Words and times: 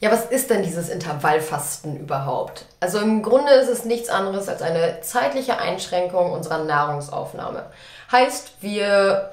Ja, 0.00 0.10
was 0.10 0.24
ist 0.24 0.48
denn 0.48 0.62
dieses 0.62 0.88
Intervallfasten 0.88 1.98
überhaupt? 1.98 2.64
Also 2.80 2.98
im 2.98 3.22
Grunde 3.22 3.52
ist 3.52 3.68
es 3.68 3.84
nichts 3.84 4.08
anderes 4.08 4.48
als 4.48 4.62
eine 4.62 5.02
zeitliche 5.02 5.58
Einschränkung 5.58 6.32
unserer 6.32 6.64
Nahrungsaufnahme. 6.64 7.66
Heißt, 8.10 8.54
wir 8.62 9.30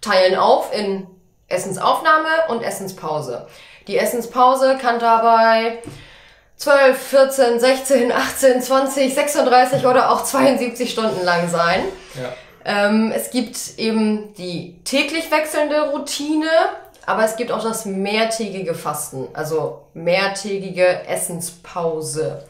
teilen 0.00 0.36
auf 0.36 0.74
in 0.76 1.06
Essensaufnahme 1.46 2.28
und 2.48 2.62
Essenspause. 2.62 3.46
Die 3.86 3.96
Essenspause 3.96 4.76
kann 4.76 4.98
dabei 4.98 5.78
12, 6.56 6.98
14, 6.98 7.60
16, 7.60 8.12
18, 8.12 8.62
20, 8.62 9.14
36 9.14 9.86
oder 9.86 10.10
auch 10.10 10.24
72 10.24 10.90
Stunden 10.90 11.24
lang 11.24 11.48
sein. 11.48 11.84
Ja. 12.20 12.32
Ähm, 12.64 13.12
es 13.14 13.30
gibt 13.30 13.78
eben 13.78 14.34
die 14.34 14.80
täglich 14.82 15.30
wechselnde 15.30 15.90
Routine, 15.90 16.48
aber 17.06 17.24
es 17.24 17.36
gibt 17.36 17.52
auch 17.52 17.62
das 17.62 17.86
mehrtägige 17.86 18.74
Fasten, 18.74 19.28
also 19.32 19.86
mehrtägige 19.94 21.06
Essenspause. 21.06 22.44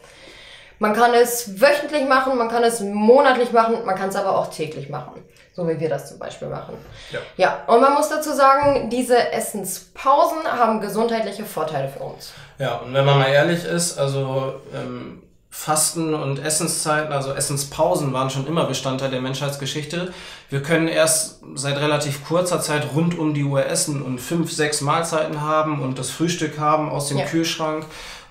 Man 0.79 0.93
kann 0.93 1.13
es 1.13 1.61
wöchentlich 1.61 2.07
machen, 2.07 2.37
man 2.37 2.49
kann 2.49 2.63
es 2.63 2.81
monatlich 2.81 3.51
machen, 3.51 3.85
man 3.85 3.95
kann 3.95 4.09
es 4.09 4.15
aber 4.15 4.37
auch 4.37 4.49
täglich 4.49 4.89
machen. 4.89 5.23
So 5.53 5.67
wie 5.67 5.79
wir 5.79 5.89
das 5.89 6.09
zum 6.09 6.19
Beispiel 6.19 6.49
machen. 6.49 6.77
Ja. 7.11 7.19
ja, 7.37 7.63
und 7.65 7.81
man 7.81 7.95
muss 7.95 8.09
dazu 8.09 8.31
sagen, 8.31 8.91
diese 8.91 9.31
Essenspausen 9.31 10.43
haben 10.45 10.81
gesundheitliche 10.81 11.45
Vorteile 11.45 11.89
für 11.89 12.03
uns. 12.03 12.31
Ja, 12.59 12.77
und 12.77 12.93
wenn 12.93 13.05
man 13.05 13.17
mal 13.17 13.29
ehrlich 13.29 13.63
ist, 13.65 13.97
also 13.97 14.55
ähm, 14.75 15.23
Fasten 15.59 16.13
und 16.13 16.37
Essenszeiten, 16.37 17.11
also 17.11 17.33
Essenspausen 17.33 18.13
waren 18.13 18.29
schon 18.29 18.45
immer 18.45 18.65
Bestandteil 18.65 19.09
der 19.09 19.21
Menschheitsgeschichte. 19.21 20.13
Wir 20.49 20.61
können 20.61 20.87
erst 20.87 21.41
seit 21.55 21.77
relativ 21.77 22.23
kurzer 22.23 22.61
Zeit 22.61 22.93
rund 22.93 23.17
um 23.17 23.33
die 23.33 23.43
Uhr 23.43 23.65
essen 23.65 24.03
und 24.03 24.21
fünf, 24.21 24.51
sechs 24.51 24.81
Mahlzeiten 24.81 25.41
haben 25.41 25.81
und 25.81 25.97
das 25.97 26.11
Frühstück 26.11 26.59
haben 26.59 26.89
aus 26.89 27.09
dem 27.09 27.17
ja. 27.17 27.25
Kühlschrank 27.25 27.85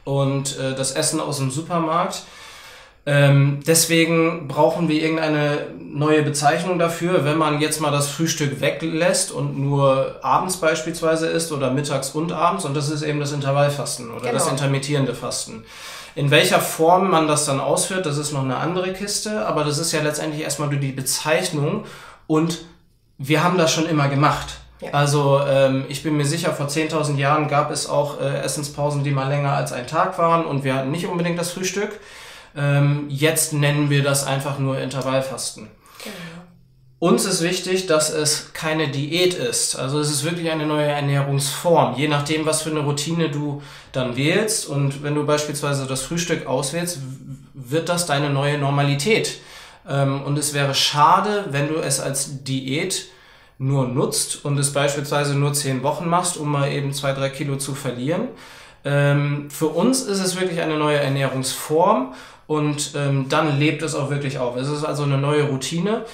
und 0.05 0.57
äh, 0.59 0.75
das 0.77 0.93
Essen 0.93 1.21
aus 1.21 1.39
dem 1.39 1.51
Supermarkt. 1.51 2.23
Ähm, 3.07 3.61
deswegen 3.67 4.47
brauchen 4.47 4.89
wir 4.89 5.03
irgendeine 5.03 5.67
neue 5.81 6.23
Bezeichnung 6.23 6.79
dafür, 6.79 7.25
wenn 7.25 7.39
man 7.39 7.61
jetzt 7.61 7.81
mal 7.81 7.91
das 7.91 8.09
Frühstück 8.09 8.61
weglässt 8.61 9.33
und 9.33 9.59
nur 9.59 10.21
abends 10.23 10.59
beispielsweise 10.59 11.27
isst 11.27 11.51
oder 11.51 11.73
mittags 11.73 12.11
und 12.11 12.31
abends 12.33 12.65
und 12.65 12.75
das 12.75 12.89
ist 12.89 13.03
eben 13.03 13.19
das 13.19 13.33
Intervallfasten 13.33 14.11
oder 14.11 14.21
genau. 14.21 14.33
das 14.33 14.49
intermittierende 14.49 15.15
Fasten. 15.15 15.65
In 16.17 16.31
welcher 16.31 16.61
Form 16.61 17.11
man 17.11 17.29
das 17.29 17.45
dann 17.45 17.61
ausführt, 17.61 18.07
das 18.07 18.17
ist 18.17 18.33
noch 18.33 18.43
eine 18.43 18.57
andere 18.57 18.95
Kiste, 18.95 19.47
aber 19.47 19.65
das 19.65 19.77
ist 19.77 19.93
ja 19.93 20.03
letztendlich 20.03 20.43
erstmal 20.43 20.69
nur 20.69 20.81
die 20.81 20.93
Bezeichnung 20.93 21.85
und 22.27 22.65
wir 23.19 23.45
haben 23.45 23.59
das 23.59 23.71
schon 23.71 23.87
immer 23.87 24.09
gemacht. 24.09 24.57
Ja. 24.81 24.91
Also 24.93 25.41
ähm, 25.47 25.85
ich 25.89 26.03
bin 26.03 26.17
mir 26.17 26.25
sicher, 26.25 26.53
vor 26.53 26.69
10.000 26.69 27.17
Jahren 27.17 27.49
gab 27.49 27.71
es 27.71 27.87
auch 27.87 28.21
äh, 28.21 28.41
Essenspausen, 28.41 29.05
die 29.05 29.11
mal 29.11 29.29
länger 29.29 29.53
als 29.53 29.73
ein 29.73 29.87
Tag 29.87 30.19
waren 30.19 30.47
und 30.47 30.65
wir 30.65 30.75
hatten 30.75 30.91
nicht 30.91 31.07
unbedingt 31.07 31.39
das 31.39 31.51
Frühstück. 31.51 32.01
Ähm, 32.57 33.05
jetzt 33.09 33.53
nennen 33.53 33.91
wir 33.91 34.03
das 34.03 34.27
einfach 34.27 34.59
nur 34.59 34.79
Intervallfasten. 34.79 35.69
Genau. 36.03 36.36
Uns 36.99 37.27
ist 37.27 37.43
wichtig, 37.43 37.87
dass 37.87 38.11
es 38.11 38.55
keine 38.55 38.89
Diät 38.89 39.35
ist. 39.35 39.77
Also 39.77 40.01
es 40.01 40.11
ist 40.11 40.25
wirklich 40.25 40.51
eine 40.51 40.65
neue 40.65 40.87
Ernährungsform. 40.87 41.95
Je 41.97 42.09
nachdem, 42.09 42.47
was 42.47 42.63
für 42.63 42.71
eine 42.71 42.81
Routine 42.81 43.29
du 43.29 43.63
dann 43.93 44.17
wählst 44.17 44.67
und 44.67 45.03
wenn 45.03 45.15
du 45.15 45.27
beispielsweise 45.27 45.87
das 45.87 46.03
Frühstück 46.03 46.47
auswählst, 46.47 47.01
wird 47.53 47.91
das 47.91 48.07
deine 48.07 48.31
neue 48.31 48.57
Normalität. 48.57 49.41
Ähm, 49.87 50.23
und 50.23 50.39
es 50.39 50.55
wäre 50.55 50.75
schade, 50.75 51.45
wenn 51.51 51.69
du 51.69 51.75
es 51.77 52.01
als 52.01 52.45
Diät 52.45 53.09
nur 53.59 53.87
nutzt 53.87 54.45
und 54.45 54.59
es 54.59 54.73
beispielsweise 54.73 55.35
nur 55.35 55.53
zehn 55.53 55.83
Wochen 55.83 56.09
machst, 56.09 56.39
um 56.39 56.51
mal 56.51 56.71
eben 56.73 56.95
zwei, 56.95 57.13
drei 57.13 57.29
Kilo 57.29 57.57
zu 57.57 57.75
verlieren. 57.75 58.29
Ähm, 58.87 59.51
für 59.51 59.69
uns 59.69 60.01
ist 60.03 60.21
es 60.21 60.41
wirklich 60.41 60.63
eine 60.63 60.79
neue 60.79 60.99
Ernährungsform 60.99 62.15
und 62.47 62.93
ähm, 62.95 63.27
dann 63.29 63.59
lebt 63.59 63.83
es 63.83 63.95
auch 63.95 64.09
wirklich 64.09 64.39
auf. 64.39 64.57
Es 64.57 64.69
ist 64.69 64.85
also 64.85 65.03
eine 65.03 65.19
neue 65.19 65.45
Routine. 65.45 66.05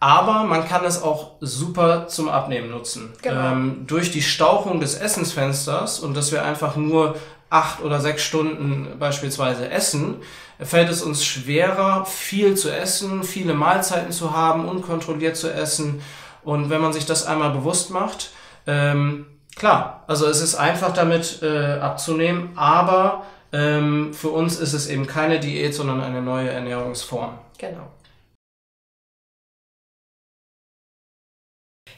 Aber 0.00 0.44
man 0.44 0.66
kann 0.66 0.84
es 0.86 1.02
auch 1.02 1.32
super 1.40 2.08
zum 2.08 2.30
Abnehmen 2.30 2.70
nutzen. 2.70 3.12
Genau. 3.20 3.52
Ähm, 3.52 3.84
durch 3.86 4.10
die 4.10 4.22
Stauchung 4.22 4.80
des 4.80 4.94
Essensfensters 4.94 6.00
und 6.00 6.16
dass 6.16 6.32
wir 6.32 6.42
einfach 6.42 6.76
nur 6.76 7.16
acht 7.50 7.82
oder 7.82 8.00
sechs 8.00 8.22
Stunden 8.22 8.98
beispielsweise 8.98 9.68
essen, 9.70 10.16
fällt 10.58 10.88
es 10.88 11.02
uns 11.02 11.24
schwerer, 11.24 12.06
viel 12.06 12.54
zu 12.56 12.70
essen, 12.70 13.24
viele 13.24 13.52
Mahlzeiten 13.52 14.12
zu 14.12 14.34
haben, 14.34 14.66
unkontrolliert 14.66 15.36
zu 15.36 15.52
essen. 15.52 16.00
Und 16.42 16.70
wenn 16.70 16.80
man 16.80 16.94
sich 16.94 17.04
das 17.04 17.26
einmal 17.26 17.50
bewusst 17.50 17.90
macht, 17.90 18.30
ähm, 18.66 19.26
klar, 19.56 20.04
also 20.06 20.26
es 20.26 20.40
ist 20.40 20.54
einfach 20.54 20.94
damit 20.94 21.42
äh, 21.42 21.78
abzunehmen, 21.78 22.50
aber 22.56 23.24
ähm, 23.52 24.14
für 24.14 24.30
uns 24.30 24.58
ist 24.58 24.72
es 24.72 24.86
eben 24.86 25.06
keine 25.06 25.40
Diät, 25.40 25.74
sondern 25.74 26.00
eine 26.00 26.22
neue 26.22 26.48
Ernährungsform. 26.50 27.38
Genau. 27.58 27.90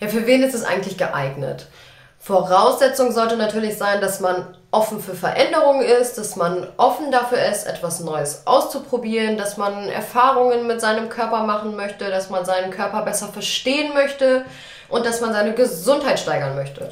Ja, 0.03 0.09
für 0.09 0.27
wen 0.27 0.43
ist 0.43 0.53
es 0.53 0.65
eigentlich 0.65 0.99
geeignet? 0.99 1.69
Voraussetzung 2.19 3.13
sollte 3.13 3.37
natürlich 3.37 3.79
sein, 3.79 4.01
dass 4.01 4.19
man 4.19 4.57
offen 4.73 5.01
für 5.01 5.15
Veränderungen 5.15 5.83
ist, 5.83 6.19
dass 6.19 6.35
man 6.35 6.67
offen 6.77 7.13
dafür 7.13 7.39
ist, 7.45 7.69
etwas 7.69 8.01
Neues 8.01 8.43
auszuprobieren, 8.45 9.37
dass 9.37 9.59
man 9.59 9.89
Erfahrungen 9.89 10.67
mit 10.67 10.81
seinem 10.81 11.09
Körper 11.09 11.45
machen 11.45 11.77
möchte, 11.77 12.11
dass 12.11 12.31
man 12.31 12.45
seinen 12.45 12.73
Körper 12.73 13.03
besser 13.03 13.29
verstehen 13.29 13.95
möchte 13.95 14.45
und 14.89 15.07
dass 15.07 15.21
man 15.21 15.33
seine 15.33 15.55
Gesundheit 15.55 16.19
steigern 16.19 16.57
möchte. 16.57 16.91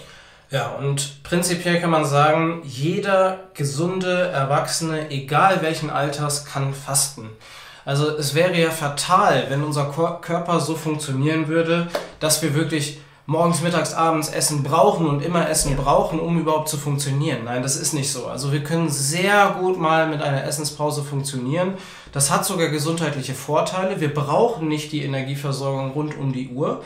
Ja, 0.50 0.68
und 0.76 1.24
prinzipiell 1.24 1.80
kann 1.80 1.90
man 1.90 2.04
sagen, 2.04 2.62
jeder 2.64 3.40
gesunde 3.54 4.28
Erwachsene, 4.28 5.10
egal 5.10 5.62
welchen 5.62 5.90
Alters, 5.90 6.44
kann 6.44 6.74
fasten. 6.74 7.28
Also 7.84 8.16
es 8.16 8.34
wäre 8.34 8.56
ja 8.56 8.70
fatal, 8.70 9.46
wenn 9.48 9.64
unser 9.64 9.86
Körper 9.86 10.60
so 10.60 10.74
funktionieren 10.74 11.48
würde, 11.48 11.88
dass 12.18 12.42
wir 12.42 12.54
wirklich 12.54 13.00
morgens, 13.26 13.62
mittags, 13.62 13.94
abends 13.94 14.28
Essen 14.28 14.64
brauchen 14.64 15.06
und 15.06 15.22
immer 15.22 15.48
Essen 15.48 15.76
brauchen, 15.76 16.18
um 16.18 16.38
überhaupt 16.38 16.68
zu 16.68 16.76
funktionieren. 16.76 17.44
Nein, 17.44 17.62
das 17.62 17.76
ist 17.76 17.92
nicht 17.92 18.10
so. 18.10 18.26
Also 18.26 18.52
wir 18.52 18.64
können 18.64 18.88
sehr 18.88 19.56
gut 19.60 19.78
mal 19.78 20.08
mit 20.08 20.20
einer 20.20 20.44
Essenspause 20.44 21.04
funktionieren. 21.04 21.74
Das 22.12 22.30
hat 22.30 22.44
sogar 22.44 22.68
gesundheitliche 22.70 23.34
Vorteile. 23.34 24.00
Wir 24.00 24.12
brauchen 24.12 24.66
nicht 24.66 24.90
die 24.90 25.04
Energieversorgung 25.04 25.92
rund 25.92 26.18
um 26.18 26.32
die 26.32 26.48
Uhr. 26.48 26.82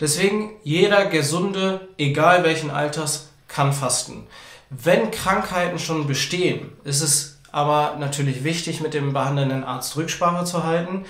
Deswegen 0.00 0.50
jeder 0.64 1.06
gesunde, 1.06 1.88
egal 1.96 2.42
welchen 2.42 2.70
Alters, 2.70 3.28
kann 3.46 3.72
fasten. 3.72 4.26
Wenn 4.70 5.12
Krankheiten 5.12 5.78
schon 5.78 6.08
bestehen, 6.08 6.72
ist 6.82 7.02
es 7.02 7.33
aber 7.54 7.96
natürlich 8.00 8.42
wichtig, 8.42 8.80
mit 8.80 8.94
dem 8.94 9.12
behandelnden 9.12 9.62
Arzt 9.62 9.96
Rücksprache 9.96 10.44
zu 10.44 10.64
halten. 10.64 11.04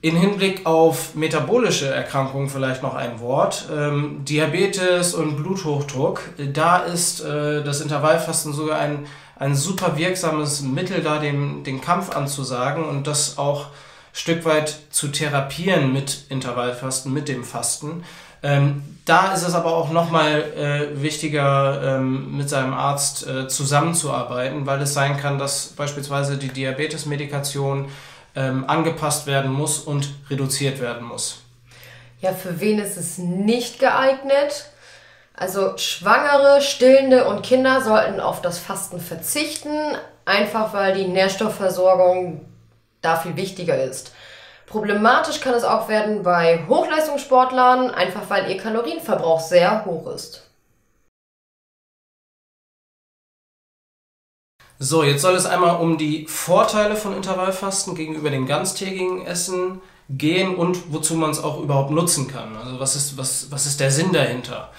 In 0.00 0.16
Hinblick 0.16 0.66
auf 0.66 1.14
metabolische 1.14 1.86
Erkrankungen 1.86 2.48
vielleicht 2.48 2.82
noch 2.82 2.94
ein 2.94 3.20
Wort. 3.20 3.68
Ähm, 3.70 4.24
Diabetes 4.24 5.14
und 5.14 5.36
Bluthochdruck, 5.36 6.22
da 6.54 6.78
ist 6.78 7.20
äh, 7.20 7.62
das 7.62 7.82
Intervallfasten 7.82 8.54
sogar 8.54 8.78
ein, 8.78 9.06
ein 9.36 9.54
super 9.54 9.98
wirksames 9.98 10.62
Mittel, 10.62 11.02
da 11.02 11.18
dem, 11.18 11.62
den 11.64 11.80
Kampf 11.82 12.16
anzusagen 12.16 12.84
und 12.84 13.06
das 13.06 13.36
auch 13.36 13.66
Stück 14.14 14.44
weit 14.44 14.76
zu 14.90 15.08
therapieren 15.08 15.92
mit 15.92 16.24
Intervallfasten, 16.30 17.12
mit 17.12 17.28
dem 17.28 17.44
Fasten. 17.44 18.04
Ähm, 18.42 18.82
da 19.04 19.32
ist 19.32 19.42
es 19.42 19.54
aber 19.54 19.74
auch 19.76 19.90
nochmal 19.90 20.42
äh, 20.56 21.02
wichtiger, 21.02 21.96
ähm, 21.96 22.36
mit 22.36 22.48
seinem 22.48 22.72
Arzt 22.72 23.26
äh, 23.26 23.48
zusammenzuarbeiten, 23.48 24.66
weil 24.66 24.80
es 24.82 24.94
sein 24.94 25.16
kann, 25.16 25.38
dass 25.38 25.68
beispielsweise 25.68 26.36
die 26.36 26.48
Diabetesmedikation 26.48 27.88
ähm, 28.36 28.64
angepasst 28.68 29.26
werden 29.26 29.52
muss 29.52 29.78
und 29.80 30.08
reduziert 30.30 30.80
werden 30.80 31.04
muss. 31.04 31.42
Ja, 32.20 32.32
für 32.32 32.60
wen 32.60 32.78
ist 32.78 32.96
es 32.96 33.18
nicht 33.18 33.80
geeignet? 33.80 34.66
Also 35.34 35.76
Schwangere, 35.76 36.60
Stillende 36.60 37.26
und 37.26 37.42
Kinder 37.42 37.80
sollten 37.80 38.20
auf 38.20 38.42
das 38.42 38.58
Fasten 38.58 39.00
verzichten, 39.00 39.96
einfach 40.24 40.72
weil 40.72 40.94
die 40.94 41.08
Nährstoffversorgung 41.08 42.46
da 43.00 43.16
viel 43.16 43.36
wichtiger 43.36 43.82
ist. 43.82 44.12
Problematisch 44.72 45.40
kann 45.40 45.52
es 45.52 45.64
auch 45.64 45.90
werden 45.90 46.22
bei 46.22 46.64
Hochleistungssportlern, 46.66 47.90
einfach 47.90 48.22
weil 48.28 48.50
ihr 48.50 48.56
Kalorienverbrauch 48.56 49.38
sehr 49.38 49.84
hoch 49.84 50.06
ist. 50.06 50.48
So, 54.78 55.04
jetzt 55.04 55.20
soll 55.20 55.34
es 55.34 55.44
einmal 55.44 55.76
um 55.76 55.98
die 55.98 56.26
Vorteile 56.26 56.96
von 56.96 57.14
Intervallfasten 57.14 57.94
gegenüber 57.94 58.30
dem 58.30 58.46
ganztägigen 58.46 59.26
Essen 59.26 59.82
gehen 60.08 60.56
und 60.56 60.90
wozu 60.90 61.16
man 61.16 61.30
es 61.30 61.44
auch 61.44 61.60
überhaupt 61.60 61.90
nutzen 61.90 62.26
kann. 62.26 62.56
Also 62.56 62.80
was 62.80 62.96
ist, 62.96 63.18
was, 63.18 63.50
was 63.50 63.66
ist 63.66 63.78
der 63.78 63.90
Sinn 63.90 64.10
dahinter? 64.10 64.70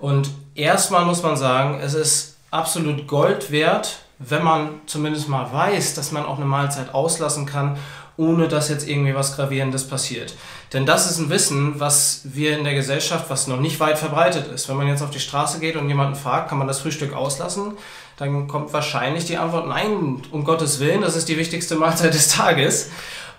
Und 0.00 0.28
erstmal 0.56 1.04
muss 1.04 1.22
man 1.22 1.36
sagen, 1.36 1.78
es 1.80 1.94
ist 1.94 2.36
absolut 2.50 3.06
Gold 3.06 3.52
wert, 3.52 4.00
wenn 4.18 4.42
man 4.42 4.80
zumindest 4.86 5.28
mal 5.28 5.52
weiß, 5.52 5.94
dass 5.94 6.10
man 6.10 6.26
auch 6.26 6.36
eine 6.36 6.46
Mahlzeit 6.46 6.92
auslassen 6.92 7.46
kann, 7.46 7.78
ohne 8.16 8.48
dass 8.48 8.68
jetzt 8.68 8.88
irgendwie 8.88 9.14
was 9.14 9.36
Gravierendes 9.36 9.86
passiert. 9.88 10.34
Denn 10.72 10.86
das 10.86 11.10
ist 11.10 11.18
ein 11.18 11.30
Wissen, 11.30 11.78
was 11.78 12.22
wir 12.24 12.56
in 12.56 12.64
der 12.64 12.74
Gesellschaft, 12.74 13.26
was 13.28 13.46
noch 13.46 13.60
nicht 13.60 13.78
weit 13.78 13.98
verbreitet 13.98 14.48
ist. 14.52 14.68
Wenn 14.68 14.76
man 14.76 14.88
jetzt 14.88 15.02
auf 15.02 15.10
die 15.10 15.20
Straße 15.20 15.60
geht 15.60 15.76
und 15.76 15.88
jemanden 15.88 16.14
fragt, 16.14 16.48
kann 16.48 16.58
man 16.58 16.66
das 16.66 16.80
Frühstück 16.80 17.12
auslassen, 17.12 17.72
dann 18.16 18.48
kommt 18.48 18.72
wahrscheinlich 18.72 19.26
die 19.26 19.36
Antwort, 19.36 19.68
nein, 19.68 20.22
um 20.30 20.44
Gottes 20.44 20.80
Willen, 20.80 21.02
das 21.02 21.16
ist 21.16 21.28
die 21.28 21.36
wichtigste 21.36 21.76
Mahlzeit 21.76 22.14
des 22.14 22.28
Tages. 22.28 22.90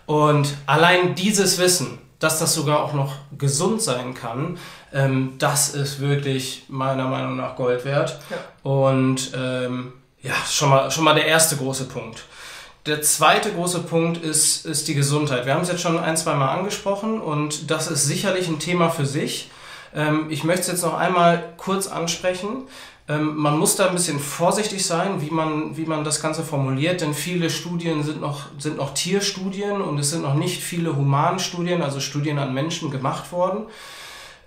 Und 0.05 0.53
allein 0.67 1.15
dieses 1.15 1.57
Wissen, 1.57 1.97
dass 2.19 2.39
das 2.39 2.53
sogar 2.53 2.83
auch 2.83 2.93
noch 2.93 3.15
gesund 3.37 3.81
sein 3.81 4.13
kann, 4.13 4.57
ähm, 4.93 5.33
das 5.37 5.69
ist 5.69 5.99
wirklich 5.99 6.65
meiner 6.69 7.07
Meinung 7.07 7.35
nach 7.35 7.55
Gold 7.55 7.83
wert. 7.85 8.19
Ja. 8.29 8.37
Und 8.63 9.31
ähm, 9.35 9.93
ja, 10.21 10.33
schon 10.49 10.69
mal, 10.69 10.89
schon 10.91 11.03
mal 11.03 11.13
der 11.13 11.25
erste 11.25 11.57
große 11.57 11.85
Punkt. 11.85 12.23
Der 12.87 13.01
zweite 13.01 13.51
große 13.51 13.79
Punkt 13.79 14.23
ist, 14.23 14.65
ist 14.65 14.87
die 14.87 14.93
Gesundheit. 14.93 15.45
Wir 15.45 15.53
haben 15.53 15.61
es 15.61 15.67
jetzt 15.67 15.81
schon 15.81 15.99
ein, 15.99 16.15
zwei 16.15 16.35
Mal 16.35 16.55
angesprochen 16.57 17.19
und 17.19 17.69
das 17.69 17.89
ist 17.89 18.05
sicherlich 18.05 18.47
ein 18.47 18.59
Thema 18.59 18.89
für 18.89 19.05
sich. 19.05 19.51
Ähm, 19.93 20.27
ich 20.29 20.45
möchte 20.45 20.61
es 20.61 20.67
jetzt 20.67 20.83
noch 20.83 20.93
einmal 20.93 21.53
kurz 21.57 21.87
ansprechen. 21.87 22.63
Ähm, 23.09 23.35
man 23.35 23.57
muss 23.57 23.75
da 23.75 23.87
ein 23.87 23.93
bisschen 23.93 24.21
vorsichtig 24.21 24.85
sein, 24.85 25.21
wie 25.21 25.29
man, 25.29 25.75
wie 25.75 25.85
man 25.85 26.05
das 26.05 26.21
Ganze 26.21 26.43
formuliert, 26.43 27.01
denn 27.01 27.13
viele 27.13 27.49
Studien 27.49 28.03
sind 28.03 28.21
noch, 28.21 28.43
sind 28.57 28.77
noch 28.77 28.93
Tierstudien 28.93 29.81
und 29.81 29.99
es 29.99 30.11
sind 30.11 30.21
noch 30.21 30.35
nicht 30.35 30.63
viele 30.63 30.95
Humanstudien, 30.95 31.81
also 31.81 31.99
Studien 31.99 32.39
an 32.39 32.53
Menschen 32.53 32.89
gemacht 32.89 33.33
worden, 33.33 33.65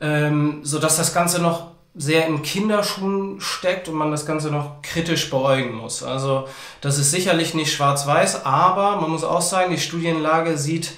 ähm, 0.01 0.61
sodass 0.63 0.97
das 0.97 1.13
Ganze 1.13 1.43
noch 1.43 1.73
sehr 1.95 2.27
in 2.27 2.43
Kinderschuhen 2.43 3.41
steckt 3.41 3.89
und 3.89 3.97
man 3.97 4.11
das 4.11 4.25
Ganze 4.25 4.51
noch 4.51 4.81
kritisch 4.83 5.29
beäugen 5.29 5.75
muss. 5.75 6.03
Also 6.03 6.47
das 6.81 6.99
ist 6.99 7.11
sicherlich 7.11 7.55
nicht 7.55 7.73
schwarz-weiß, 7.73 8.47
aber 8.47 9.01
man 9.01 9.11
muss 9.11 9.25
auch 9.25 9.43
sagen, 9.43 9.73
die 9.73 9.81
Studienlage 9.81 10.57
sieht 10.57 10.93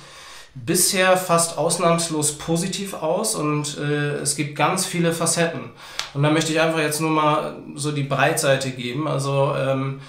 bisher 0.55 1.17
fast 1.17 1.57
ausnahmslos 1.57 2.37
positiv 2.37 2.93
aus 2.95 3.35
und 3.35 3.79
äh, 3.79 4.17
es 4.17 4.37
gibt 4.37 4.55
ganz 4.55 4.85
viele 4.85 5.13
Facetten. 5.13 5.71
Und 6.13 6.23
da 6.23 6.31
möchte 6.31 6.53
ich 6.53 6.61
einfach 6.61 6.81
jetzt 6.81 7.01
nur 7.01 7.11
mal 7.11 7.57
so 7.75 7.91
die 7.91 8.03
Breitseite 8.03 8.71
geben. 8.71 9.09
Also 9.09 9.55
ähm, 9.57 10.01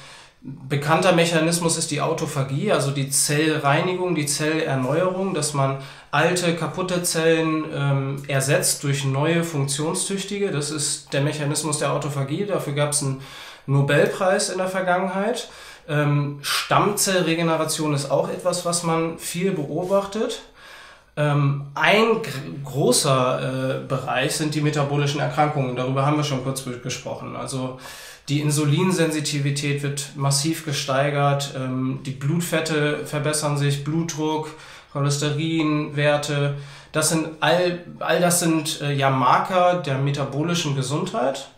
bekannter 0.42 1.14
Mechanismus 1.14 1.78
ist 1.78 1.92
die 1.92 2.02
Autophagie, 2.02 2.74
also 2.74 2.92
die 2.92 3.10
Zellreinigung, 3.10 4.16
die 4.16 4.26
Zellerneuerung, 4.26 5.34
dass 5.34 5.54
man 5.54 5.78
alte, 6.14 6.56
kaputte 6.56 7.02
Zellen 7.02 7.66
ähm, 7.74 8.24
ersetzt 8.28 8.84
durch 8.84 9.04
neue, 9.04 9.44
funktionstüchtige. 9.44 10.52
Das 10.52 10.70
ist 10.70 11.12
der 11.12 11.22
Mechanismus 11.22 11.80
der 11.80 11.92
Autophagie. 11.92 12.46
Dafür 12.46 12.74
gab 12.74 12.92
es 12.92 13.02
einen 13.02 13.22
Nobelpreis 13.66 14.50
in 14.50 14.60
der 14.60 14.68
Vergangenheit. 14.68 15.50
Ähm, 15.90 16.38
Stammzellregeneration 16.44 17.96
ist 17.96 18.12
auch 18.12 18.30
etwas, 18.30 18.64
was 18.64 18.84
man 18.84 19.18
viel 19.18 19.54
beobachtet. 19.54 20.44
Ähm, 21.18 21.66
ein 21.74 22.22
großer 22.64 23.82
äh, 23.82 23.88
Bereich 23.88 24.36
sind 24.36 24.54
die 24.54 24.62
metabolischen 24.62 25.20
Erkrankungen. 25.20 25.76
Darüber 25.76 26.06
haben 26.06 26.18
wir 26.18 26.24
schon 26.24 26.44
kurz 26.44 26.64
gesprochen. 26.84 27.36
Also 27.36 27.80
die 28.30 28.40
Insulinsensitivität 28.40 29.82
wird 29.82 30.12
massiv 30.16 30.64
gesteigert, 30.64 31.56
ähm, 31.58 32.02
die 32.06 32.12
Blutfette 32.12 33.06
verbessern 33.06 33.58
sich, 33.58 33.84
Blutdruck, 33.84 34.50
Cholesterinwerte. 34.94 36.56
Das 36.92 37.10
sind 37.10 37.28
all, 37.40 37.84
all 38.00 38.22
das 38.22 38.40
sind 38.40 38.82
äh, 38.82 38.94
ja 38.94 39.10
Marker 39.10 39.82
der 39.82 39.98
metabolischen 39.98 40.76
Gesundheit. 40.76 41.50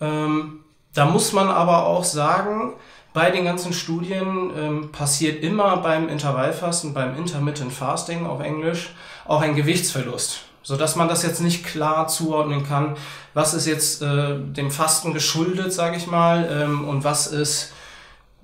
Ähm, 0.00 0.60
da 0.92 1.06
muss 1.06 1.32
man 1.32 1.48
aber 1.48 1.86
auch 1.86 2.04
sagen, 2.04 2.74
bei 3.14 3.30
den 3.30 3.44
ganzen 3.44 3.72
Studien 3.72 4.50
ähm, 4.56 4.92
passiert 4.92 5.42
immer 5.42 5.78
beim 5.78 6.08
Intervallfasten, 6.08 6.94
beim 6.94 7.16
Intermittent 7.16 7.72
Fasting 7.72 8.26
auf 8.26 8.40
Englisch, 8.40 8.94
auch 9.26 9.40
ein 9.40 9.56
Gewichtsverlust. 9.56 10.42
Sodass 10.62 10.96
man 10.96 11.08
das 11.08 11.22
jetzt 11.22 11.40
nicht 11.40 11.64
klar 11.64 12.08
zuordnen 12.08 12.66
kann, 12.66 12.96
was 13.32 13.54
ist 13.54 13.66
jetzt 13.66 14.02
äh, 14.02 14.38
dem 14.38 14.70
Fasten 14.70 15.12
geschuldet, 15.12 15.72
sage 15.72 15.96
ich 15.96 16.06
mal, 16.06 16.48
ähm, 16.50 16.88
und 16.88 17.04
was 17.04 17.26
ist 17.26 17.72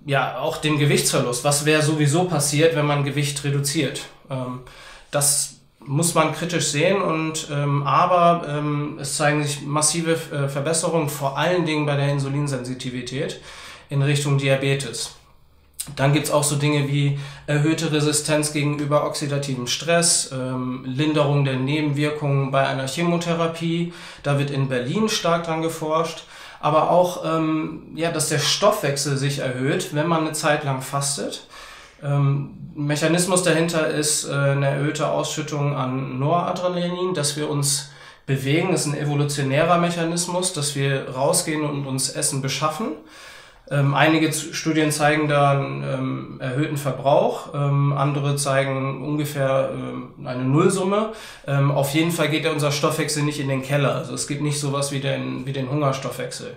ja 0.07 0.39
auch 0.39 0.59
dem 0.59 0.79
Gewichtsverlust. 0.79 1.45
Was 1.45 1.65
wäre 1.65 1.83
sowieso 1.83 2.25
passiert, 2.25 2.77
wenn 2.77 2.87
man 2.87 3.05
Gewicht 3.05 3.43
reduziert? 3.45 4.03
Ähm, 4.31 4.61
das 5.11 5.57
muss 5.81 6.15
man 6.15 6.35
kritisch 6.35 6.69
sehen 6.69 7.01
und 7.01 7.49
ähm, 7.51 7.83
aber 7.85 8.47
ähm, 8.49 8.99
es 9.01 9.17
zeigen 9.17 9.43
sich 9.43 9.63
massive 9.63 10.13
äh, 10.13 10.49
Verbesserungen, 10.49 11.09
vor 11.09 11.39
allen 11.39 11.65
Dingen 11.65 11.87
bei 11.87 11.97
der 11.97 12.11
Insulinsensitivität 12.11 13.41
in 13.89 14.03
Richtung 14.03 14.39
Diabetes. 14.39 15.17
Dann 15.97 16.13
gibt's 16.13 16.31
auch 16.31 16.45
so 16.45 16.57
Dinge 16.57 16.89
wie 16.89 17.19
erhöhte 17.47 17.91
Resistenz 17.91 18.53
gegenüber 18.53 19.07
oxidativem 19.07 19.67
Stress, 19.67 20.31
ähm, 20.33 20.85
Linderung 20.87 21.45
der 21.45 21.57
Nebenwirkungen 21.57 22.51
bei 22.51 22.67
einer 22.67 22.87
Chemotherapie. 22.87 23.93
Da 24.23 24.39
wird 24.39 24.51
in 24.51 24.69
Berlin 24.69 25.09
stark 25.09 25.45
dran 25.45 25.63
geforscht. 25.63 26.25
Aber 26.61 26.91
auch, 26.91 27.25
ähm, 27.25 27.85
ja, 27.95 28.13
dass 28.13 28.29
der 28.29 28.39
Stoffwechsel 28.39 29.17
sich 29.17 29.39
erhöht, 29.39 29.95
wenn 29.95 30.07
man 30.07 30.21
eine 30.21 30.33
Zeit 30.33 30.63
lang 30.65 30.83
fastet. 30.83 31.47
Ähm, 32.03 32.73
Mechanismus 32.75 33.43
dahinter 33.43 33.89
ist 33.89 34.29
äh, 34.29 34.33
eine 34.33 34.69
erhöhte 34.69 35.09
Ausschüttung 35.09 35.75
an 35.75 36.19
Noradrenalin, 36.19 37.15
dass 37.15 37.37
wir 37.37 37.51
uns 37.51 37.91
bewegen. 38.27 38.73
Das 38.73 38.87
ist 38.87 38.93
ein 38.93 38.99
evolutionärer 38.99 39.79
Mechanismus, 39.79 40.53
dass 40.53 40.77
wir 40.77 41.11
rausgehen 41.11 41.63
und 41.63 41.87
uns 41.87 42.11
Essen 42.11 42.43
beschaffen. 42.43 42.93
Ähm, 43.71 43.95
einige 43.95 44.33
Studien 44.33 44.91
zeigen 44.91 45.29
da 45.29 45.53
einen 45.53 45.85
ähm, 45.85 46.41
erhöhten 46.41 46.77
Verbrauch, 46.77 47.55
ähm, 47.55 47.93
andere 47.93 48.35
zeigen 48.35 49.05
ungefähr 49.05 49.71
ähm, 49.73 50.27
eine 50.27 50.43
Nullsumme. 50.43 51.13
Ähm, 51.47 51.71
auf 51.71 51.95
jeden 51.95 52.11
Fall 52.11 52.29
geht 52.31 52.45
ja 52.45 52.51
unser 52.51 52.73
Stoffwechsel 52.73 53.23
nicht 53.23 53.39
in 53.39 53.49
den 53.49 53.63
Keller. 53.63 53.95
Also 53.95 54.15
es 54.15 54.27
gibt 54.27 54.43
nicht 54.43 54.59
sowas 54.59 54.91
wie 54.91 54.99
den, 54.99 55.47
wie 55.47 55.53
den 55.53 55.71
Hungerstoffwechsel. 55.71 56.57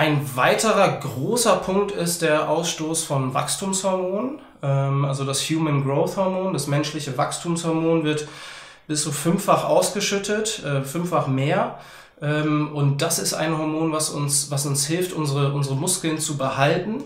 Ähm, 0.00 0.18
ein 0.18 0.36
weiterer 0.36 0.98
großer 0.98 1.56
Punkt 1.56 1.92
ist 1.92 2.22
der 2.22 2.48
Ausstoß 2.48 3.04
von 3.04 3.34
Wachstumshormonen. 3.34 4.40
also 4.62 5.24
das 5.24 5.40
Human 5.48 5.84
Growth 5.84 6.16
Hormon, 6.16 6.52
das 6.52 6.66
menschliche 6.66 7.16
Wachstumshormon 7.16 8.04
wird 8.04 8.28
bis 8.86 9.02
zu 9.02 9.12
fünffach 9.12 9.64
ausgeschüttet, 9.64 10.62
äh, 10.64 10.82
fünffach 10.82 11.28
mehr. 11.28 11.78
Ähm, 12.20 12.74
und 12.74 13.00
das 13.00 13.18
ist 13.18 13.34
ein 13.34 13.56
Hormon, 13.56 13.92
was 13.92 14.10
uns, 14.10 14.50
was 14.50 14.66
uns 14.66 14.86
hilft, 14.86 15.12
unsere, 15.12 15.52
unsere 15.52 15.76
Muskeln 15.76 16.18
zu 16.18 16.36
behalten 16.36 17.04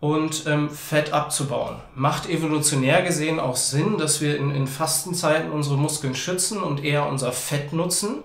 und 0.00 0.46
ähm, 0.46 0.70
Fett 0.70 1.12
abzubauen. 1.12 1.76
Macht 1.94 2.28
evolutionär 2.28 3.02
gesehen 3.02 3.38
auch 3.38 3.56
Sinn, 3.56 3.98
dass 3.98 4.20
wir 4.20 4.36
in, 4.36 4.50
in 4.50 4.66
Fastenzeiten 4.66 5.50
unsere 5.52 5.76
Muskeln 5.76 6.14
schützen 6.14 6.62
und 6.62 6.82
eher 6.82 7.06
unser 7.06 7.32
Fett 7.32 7.72
nutzen. 7.72 8.22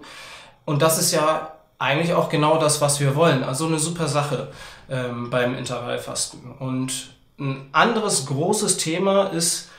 Und 0.66 0.82
das 0.82 0.98
ist 0.98 1.12
ja 1.12 1.52
eigentlich 1.82 2.14
auch 2.14 2.30
genau 2.30 2.58
das, 2.58 2.80
was 2.80 3.00
wir 3.00 3.16
wollen. 3.16 3.44
Also 3.44 3.66
eine 3.66 3.80
super 3.80 4.08
Sache 4.08 4.50
ähm, 4.90 5.32
beim 5.32 5.56
Intervallfasten. 5.56 6.40
Und 6.60 7.10
ein 7.40 7.70
anderes 7.72 8.28
großes 8.28 8.78
Thema 8.78 9.26
ist 9.26 9.70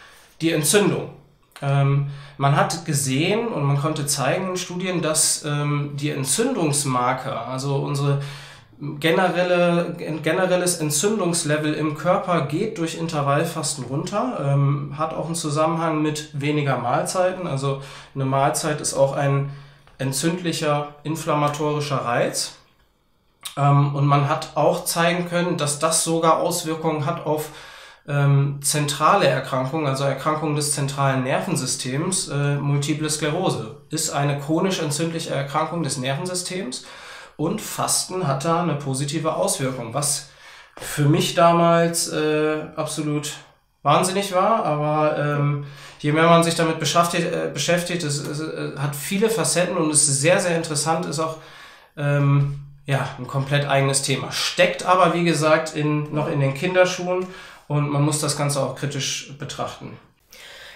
die 0.40 0.50
Entzündung. 0.50 1.10
Ähm, 1.62 2.08
man 2.38 2.56
hat 2.56 2.84
gesehen 2.84 3.46
und 3.46 3.62
man 3.62 3.78
konnte 3.80 4.04
zeigen 4.06 4.50
in 4.50 4.56
Studien, 4.56 5.00
dass 5.00 5.44
ähm, 5.44 5.92
die 5.94 6.10
Entzündungsmarker, 6.10 7.46
also 7.46 7.76
unsere 7.76 8.20
generelle, 8.98 9.94
generelles 10.24 10.78
Entzündungslevel 10.78 11.72
im 11.74 11.94
Körper 11.96 12.46
geht 12.46 12.78
durch 12.78 12.98
Intervallfasten 12.98 13.84
runter, 13.84 14.40
ähm, 14.44 14.94
hat 14.98 15.14
auch 15.14 15.26
einen 15.26 15.36
Zusammenhang 15.36 16.02
mit 16.02 16.30
weniger 16.32 16.78
Mahlzeiten. 16.78 17.46
Also 17.46 17.80
eine 18.16 18.24
Mahlzeit 18.24 18.80
ist 18.80 18.94
auch 18.94 19.12
ein 19.12 19.50
entzündlicher, 20.02 20.96
inflammatorischer 21.04 22.04
Reiz. 22.04 22.56
Ähm, 23.56 23.94
und 23.94 24.06
man 24.06 24.28
hat 24.28 24.56
auch 24.56 24.84
zeigen 24.84 25.28
können, 25.28 25.56
dass 25.56 25.78
das 25.78 26.04
sogar 26.04 26.38
Auswirkungen 26.38 27.06
hat 27.06 27.24
auf 27.24 27.50
ähm, 28.08 28.58
zentrale 28.62 29.26
Erkrankung, 29.26 29.86
also 29.86 30.04
Erkrankung 30.04 30.56
des 30.56 30.72
zentralen 30.72 31.22
Nervensystems, 31.22 32.28
äh, 32.28 32.56
Multiple 32.56 33.08
Sklerose, 33.08 33.76
ist 33.90 34.10
eine 34.10 34.40
chronisch 34.40 34.80
entzündliche 34.80 35.30
Erkrankung 35.30 35.82
des 35.84 35.98
Nervensystems 35.98 36.84
und 37.36 37.60
Fasten 37.60 38.26
hat 38.26 38.44
da 38.44 38.62
eine 38.62 38.74
positive 38.74 39.36
Auswirkung, 39.36 39.94
was 39.94 40.30
für 40.76 41.04
mich 41.04 41.34
damals 41.34 42.08
äh, 42.08 42.62
absolut 42.74 43.34
wahnsinnig 43.82 44.32
war, 44.32 44.64
aber 44.64 45.18
ähm, 45.18 45.64
je 45.98 46.12
mehr 46.12 46.28
man 46.28 46.44
sich 46.44 46.54
damit 46.54 46.78
beschäftigt, 46.78 47.32
äh, 47.32 47.50
beschäftigt 47.52 48.02
es, 48.04 48.18
es 48.18 48.40
äh, 48.40 48.76
hat 48.78 48.94
viele 48.94 49.28
Facetten 49.28 49.76
und 49.76 49.90
ist 49.90 50.06
sehr, 50.06 50.38
sehr 50.40 50.56
interessant, 50.56 51.06
ist 51.06 51.18
auch 51.18 51.38
ähm, 51.96 52.60
ja, 52.86 53.08
ein 53.18 53.26
komplett 53.26 53.68
eigenes 53.68 54.02
Thema. 54.02 54.32
Steckt 54.32 54.84
aber, 54.84 55.14
wie 55.14 55.24
gesagt, 55.24 55.74
in, 55.74 56.12
noch 56.14 56.28
in 56.28 56.40
den 56.40 56.54
Kinderschuhen 56.54 57.26
und 57.68 57.90
man 57.90 58.02
muss 58.02 58.20
das 58.20 58.36
Ganze 58.36 58.60
auch 58.60 58.76
kritisch 58.76 59.34
betrachten. 59.38 59.96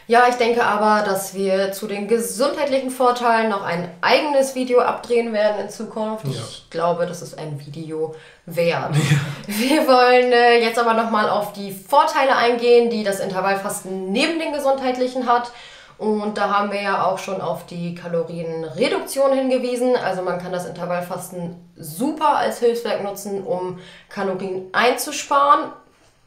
Ja, 0.08 0.26
ich 0.28 0.36
denke 0.36 0.62
aber, 0.62 1.04
dass 1.04 1.34
wir 1.34 1.72
zu 1.72 1.88
den 1.88 2.06
gesundheitlichen 2.06 2.90
Vorteilen 2.90 3.50
noch 3.50 3.64
ein 3.64 3.90
eigenes 4.00 4.54
Video 4.54 4.80
abdrehen 4.80 5.32
werden 5.32 5.62
in 5.62 5.68
Zukunft. 5.68 6.24
Ja. 6.26 6.40
Ich 6.48 6.70
glaube, 6.70 7.06
das 7.06 7.22
ist 7.22 7.36
ein 7.36 7.58
Video 7.66 8.14
wert. 8.46 8.94
Ja. 8.94 9.18
Wir 9.48 9.88
wollen 9.88 10.32
äh, 10.32 10.60
jetzt 10.60 10.78
aber 10.78 10.94
nochmal 10.94 11.28
auf 11.28 11.52
die 11.52 11.72
Vorteile 11.72 12.36
eingehen, 12.36 12.88
die 12.88 13.02
das 13.02 13.18
Intervallfasten 13.18 14.12
neben 14.12 14.38
den 14.38 14.52
gesundheitlichen 14.52 15.26
hat. 15.26 15.50
Und 15.98 16.36
da 16.36 16.50
haben 16.50 16.70
wir 16.70 16.82
ja 16.82 17.04
auch 17.06 17.18
schon 17.18 17.40
auf 17.40 17.66
die 17.66 17.94
Kalorienreduktion 17.94 19.32
hingewiesen. 19.32 19.96
Also 19.96 20.22
man 20.22 20.38
kann 20.38 20.52
das 20.52 20.66
Intervallfasten 20.66 21.56
super 21.76 22.36
als 22.36 22.60
Hilfswerk 22.60 23.02
nutzen, 23.02 23.42
um 23.42 23.80
Kalorien 24.08 24.66
einzusparen, 24.72 25.72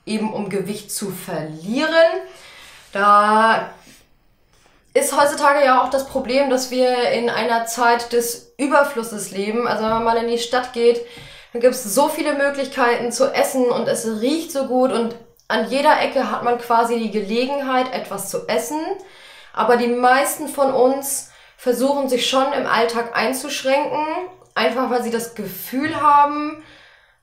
eben 0.06 0.34
um 0.34 0.50
Gewicht 0.50 0.92
zu 0.92 1.12
verlieren. 1.12 1.94
Da 2.94 3.70
ist 4.94 5.16
heutzutage 5.20 5.64
ja 5.64 5.84
auch 5.84 5.90
das 5.90 6.08
Problem, 6.08 6.50
dass 6.50 6.72
wir 6.72 7.10
in 7.12 7.30
einer 7.30 7.66
Zeit 7.66 8.12
des 8.12 8.54
Überflusses 8.58 9.32
leben. 9.32 9.68
Also 9.68 9.84
wenn 9.84 9.92
man 9.92 10.04
mal 10.04 10.18
in 10.18 10.28
die 10.28 10.40
Stadt 10.40 10.74
geht, 10.74 11.06
dann 11.54 11.62
gibt 11.62 11.76
es 11.76 11.84
so 11.84 12.10
viele 12.10 12.34
Möglichkeiten 12.34 13.12
zu 13.12 13.34
essen 13.34 13.70
und 13.70 13.88
es 13.88 14.06
riecht 14.06 14.52
so 14.52 14.66
gut 14.66 14.92
und 14.92 15.16
an 15.48 15.68
jeder 15.68 16.00
Ecke 16.00 16.32
hat 16.32 16.44
man 16.44 16.60
quasi 16.60 17.00
die 17.00 17.12
Gelegenheit, 17.12 17.92
etwas 17.92 18.30
zu 18.30 18.48
essen. 18.48 18.80
Aber 19.52 19.78
die 19.78 19.88
meisten 19.88 20.48
von 20.48 20.74
uns 20.74 21.32
versuchen 21.58 22.08
sich 22.08 22.30
schon 22.30 22.54
im 22.54 22.68
Alltag 22.68 23.18
einzuschränken, 23.18 24.06
einfach 24.54 24.92
weil 24.92 25.04
sie 25.04 25.10
das 25.10 25.34
Gefühl 25.34 26.00
haben, 26.00 26.64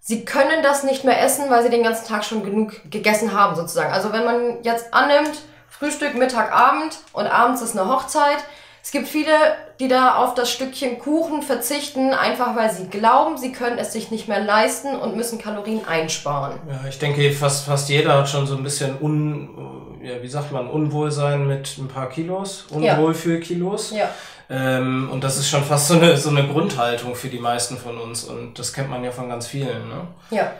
sie 0.01 0.25
können 0.25 0.63
das 0.63 0.83
nicht 0.83 1.05
mehr 1.05 1.23
essen, 1.23 1.49
weil 1.51 1.63
sie 1.63 1.71
den 1.71 1.85
ganzen 1.85 2.09
Tag 2.09 2.25
schon 2.25 2.45
genug 2.45 2.73
gegessen 2.91 3.33
haben 3.33 3.55
sozusagen. 3.55 3.93
Also 3.93 4.13
wenn 4.13 4.25
man 4.25 4.63
jetzt 4.65 4.93
annimmt, 4.93 5.39
Frühstück, 5.79 6.15
Mittag, 6.15 6.53
Abend 6.53 6.99
und 7.13 7.27
abends 7.27 7.61
ist 7.63 7.77
eine 7.77 7.89
Hochzeit. 7.89 8.39
Es 8.83 8.93
gibt 8.93 9.09
viele, 9.09 9.33
die 9.81 9.89
da 9.89 10.15
auf 10.15 10.35
das 10.35 10.51
Stückchen 10.51 10.99
Kuchen 11.01 11.43
verzichten, 11.43 12.15
einfach 12.15 12.55
weil 12.55 12.71
sie 12.71 12.87
glauben, 12.87 13.37
sie 13.37 13.51
können 13.51 13.79
es 13.79 13.93
sich 13.93 14.13
nicht 14.13 14.29
mehr 14.29 14.41
leisten 14.41 14.95
und 14.95 15.17
müssen 15.17 15.41
Kalorien 15.41 15.85
einsparen. 15.87 16.61
Ja, 16.69 16.89
ich 16.89 16.99
denke, 16.99 17.33
fast, 17.33 17.67
fast 17.67 17.89
jeder 17.89 18.17
hat 18.17 18.29
schon 18.29 18.47
so 18.47 18.57
ein 18.57 18.63
bisschen 18.63 18.97
un, 19.01 19.99
ja, 20.03 20.23
wie 20.23 20.29
sagt 20.29 20.53
man, 20.53 20.69
Unwohlsein 20.69 21.49
mit 21.49 21.77
ein 21.79 21.89
paar 21.89 22.09
Kilos, 22.09 22.67
Unwohlfühlkilos. 22.71 23.91
Ja. 23.91 24.09
Ähm, 24.49 25.11
und 25.11 25.25
das 25.25 25.37
ist 25.37 25.51
schon 25.51 25.65
fast 25.65 25.89
so 25.89 25.95
eine, 25.95 26.17
so 26.17 26.31
eine 26.31 26.47
Grundhaltung 26.47 27.17
für 27.17 27.29
die 27.29 27.41
meisten 27.41 27.77
von 27.77 27.99
uns 27.99 28.23
und 28.23 28.57
das 28.57 28.73
kennt 28.73 28.89
man 28.89 29.03
ja 29.03 29.11
von 29.11 29.29
ganz 29.29 29.49
vielen. 29.49 29.89
Ne? 29.89 30.07
Ja. 30.31 30.53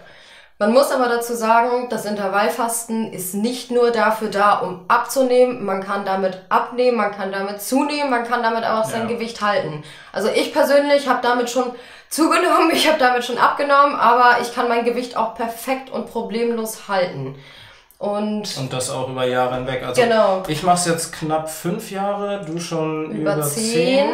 Man 0.59 0.73
muss 0.73 0.91
aber 0.91 1.11
dazu 1.11 1.35
sagen, 1.35 1.89
das 1.91 2.07
Intervallfasten 2.07 3.13
ist 3.13 3.35
nicht 3.35 3.71
nur 3.71 3.91
dafür 3.91 4.29
da, 4.29 4.55
um 4.61 4.87
abzunehmen. 4.89 5.67
Man 5.67 5.85
kann 5.85 6.07
damit 6.07 6.41
abnehmen, 6.49 6.97
man 6.97 7.13
kann 7.13 7.31
damit 7.31 7.61
zunehmen, 7.61 8.09
man 8.09 8.25
kann 8.25 8.43
damit 8.43 8.65
auch 8.65 8.85
sein 8.85 9.03
ja. 9.03 9.15
Gewicht 9.15 9.43
halten. 9.43 9.85
Also 10.13 10.29
ich 10.29 10.55
persönlich 10.55 11.09
habe 11.09 11.21
damit 11.23 11.51
schon 11.51 11.73
zugenommen, 12.09 12.71
ich 12.73 12.89
habe 12.89 12.99
damit 12.99 13.25
schon 13.25 13.37
abgenommen, 13.37 13.97
aber 13.97 14.41
ich 14.41 14.55
kann 14.55 14.69
mein 14.69 14.87
Gewicht 14.87 15.15
auch 15.17 15.35
perfekt 15.35 15.91
und 15.91 16.11
problemlos 16.11 16.89
halten. 16.89 17.35
Und, 17.99 18.57
und 18.59 18.73
das 18.73 18.91
auch 18.91 19.09
über 19.09 19.27
Jahre 19.27 19.57
hinweg. 19.57 19.83
Also 19.87 20.01
genau. 20.01 20.43
ich 20.49 20.63
mache 20.63 20.77
es 20.77 20.87
jetzt 20.87 21.13
knapp 21.13 21.51
fünf 21.51 21.91
Jahre, 21.91 22.43
du 22.47 22.59
schon 22.59 23.11
über, 23.11 23.35
über 23.35 23.43
zehn. 23.43 23.73
zehn. 23.73 24.09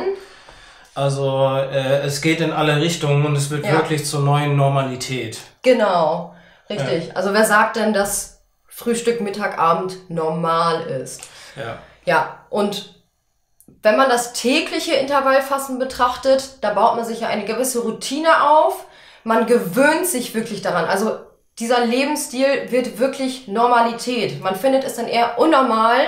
Also 0.95 1.57
äh, 1.57 2.01
es 2.03 2.21
geht 2.21 2.41
in 2.41 2.53
alle 2.53 2.81
Richtungen 2.81 3.25
und 3.25 3.35
es 3.37 3.51
wird 3.51 3.65
ja. 3.65 3.73
wirklich 3.73 4.05
zur 4.05 4.21
neuen 4.21 4.57
Normalität. 4.57 5.41
Genau, 5.63 6.35
richtig. 6.69 7.09
Ja. 7.09 7.15
Also 7.15 7.33
wer 7.33 7.45
sagt 7.45 7.77
denn, 7.77 7.93
dass 7.93 8.43
Frühstück, 8.67 9.21
Mittag, 9.21 9.59
Abend 9.59 10.11
normal 10.11 10.83
ist? 10.83 11.23
Ja. 11.57 11.79
Ja, 12.05 12.41
und 12.51 12.95
wenn 13.83 13.97
man 13.97 14.09
das 14.09 14.33
tägliche 14.33 14.95
Intervallfassen 14.95 15.79
betrachtet, 15.79 16.59
da 16.61 16.75
baut 16.75 16.97
man 16.97 17.05
sich 17.05 17.21
ja 17.21 17.29
eine 17.29 17.45
gewisse 17.45 17.81
Routine 17.81 18.49
auf. 18.49 18.87
Man 19.25 19.47
gewöhnt 19.47 20.07
sich 20.07 20.35
wirklich 20.35 20.63
daran. 20.63 20.85
Also 20.85 21.19
dieser 21.59 21.85
Lebensstil 21.85 22.71
wird 22.71 22.99
wirklich 22.99 23.49
Normalität. 23.49 24.43
Man 24.43 24.57
findet 24.57 24.85
es 24.85 24.97
dann 24.97 25.07
eher 25.07 25.39
unnormal, 25.39 26.01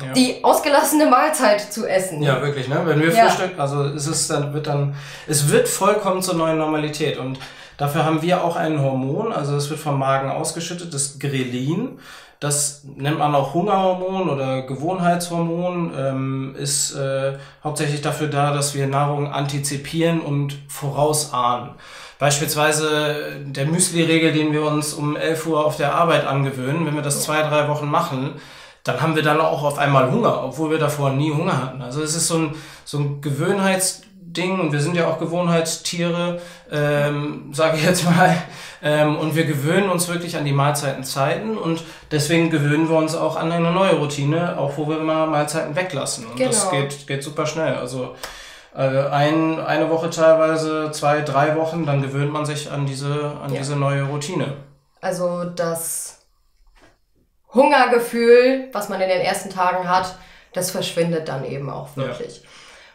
ja. 0.00 0.12
die 0.12 0.42
ausgelassene 0.42 1.06
Mahlzeit 1.06 1.72
zu 1.72 1.86
essen. 1.86 2.22
Ja, 2.22 2.40
wirklich, 2.42 2.68
ne? 2.68 2.80
Wenn 2.84 3.00
wir 3.00 3.12
ja. 3.12 3.28
frühstücken, 3.28 3.60
also 3.60 3.84
es 3.84 4.06
ist 4.06 4.30
dann, 4.30 4.54
wird 4.54 4.66
dann, 4.66 4.94
es 5.26 5.50
wird 5.50 5.68
vollkommen 5.68 6.22
zur 6.22 6.34
neuen 6.34 6.58
Normalität 6.58 7.18
und 7.18 7.38
dafür 7.76 8.04
haben 8.04 8.22
wir 8.22 8.44
auch 8.44 8.56
ein 8.56 8.80
Hormon, 8.80 9.32
also 9.32 9.56
es 9.56 9.68
wird 9.70 9.80
vom 9.80 9.98
Magen 9.98 10.30
ausgeschüttet, 10.30 10.92
das 10.94 11.18
Grelin. 11.18 11.98
Das 12.40 12.82
nennt 12.96 13.20
man 13.20 13.36
auch 13.36 13.54
Hungerhormon 13.54 14.28
oder 14.28 14.62
Gewohnheitshormon, 14.62 15.92
ähm, 15.96 16.56
ist 16.58 16.92
äh, 16.92 17.34
hauptsächlich 17.62 18.00
dafür 18.00 18.26
da, 18.26 18.52
dass 18.52 18.74
wir 18.74 18.88
Nahrung 18.88 19.32
antizipieren 19.32 20.20
und 20.20 20.58
vorausahnen. 20.66 21.70
Beispielsweise 22.18 23.44
der 23.46 23.66
Müsli-Regel, 23.66 24.32
den 24.32 24.52
wir 24.52 24.64
uns 24.64 24.92
um 24.92 25.14
11 25.16 25.46
Uhr 25.46 25.64
auf 25.64 25.76
der 25.76 25.94
Arbeit 25.94 26.26
angewöhnen, 26.26 26.84
wenn 26.84 26.96
wir 26.96 27.02
das 27.02 27.22
zwei, 27.22 27.42
drei 27.42 27.68
Wochen 27.68 27.86
machen, 27.88 28.40
dann 28.84 29.00
haben 29.00 29.14
wir 29.14 29.22
dann 29.22 29.40
auch 29.40 29.62
auf 29.62 29.78
einmal 29.78 30.10
Hunger, 30.10 30.42
obwohl 30.44 30.70
wir 30.70 30.78
davor 30.78 31.10
nie 31.10 31.32
Hunger 31.32 31.62
hatten. 31.62 31.82
Also 31.82 32.02
es 32.02 32.14
ist 32.14 32.26
so 32.26 32.38
ein, 32.38 32.54
so 32.84 32.98
ein 32.98 33.20
Gewohnheitsding 33.20 34.60
und 34.60 34.72
wir 34.72 34.80
sind 34.80 34.96
ja 34.96 35.06
auch 35.06 35.18
Gewohnheitstiere, 35.18 36.40
ähm, 36.70 37.52
sage 37.52 37.76
ich 37.76 37.84
jetzt 37.84 38.04
mal. 38.04 38.36
Ähm, 38.82 39.16
und 39.16 39.36
wir 39.36 39.44
gewöhnen 39.44 39.88
uns 39.90 40.08
wirklich 40.08 40.36
an 40.36 40.44
die 40.44 40.52
Mahlzeitenzeiten 40.52 41.56
und 41.56 41.84
deswegen 42.10 42.50
gewöhnen 42.50 42.88
wir 42.88 42.96
uns 42.96 43.14
auch 43.14 43.36
an 43.36 43.52
eine 43.52 43.70
neue 43.70 43.94
Routine, 43.94 44.58
auch 44.58 44.76
wo 44.76 44.88
wir 44.88 44.98
mal 44.98 45.28
Mahlzeiten 45.28 45.76
weglassen. 45.76 46.26
Und 46.26 46.36
genau. 46.36 46.50
das 46.50 46.70
geht, 46.70 47.06
geht 47.06 47.22
super 47.22 47.46
schnell. 47.46 47.76
Also 47.76 48.16
äh, 48.74 48.80
ein, 48.80 49.60
eine 49.60 49.90
Woche 49.90 50.10
teilweise, 50.10 50.90
zwei, 50.90 51.20
drei 51.20 51.54
Wochen, 51.56 51.86
dann 51.86 52.02
gewöhnt 52.02 52.32
man 52.32 52.44
sich 52.44 52.72
an 52.72 52.86
diese, 52.86 53.36
an 53.40 53.52
ja. 53.52 53.60
diese 53.60 53.76
neue 53.76 54.02
Routine. 54.02 54.54
Also 55.00 55.44
das 55.44 56.21
Hungergefühl, 57.54 58.68
was 58.72 58.88
man 58.88 59.00
in 59.00 59.08
den 59.08 59.20
ersten 59.20 59.50
Tagen 59.50 59.88
hat, 59.88 60.14
das 60.52 60.70
verschwindet 60.70 61.28
dann 61.28 61.44
eben 61.44 61.70
auch 61.70 61.96
wirklich. 61.96 62.42
Ja. 62.42 62.48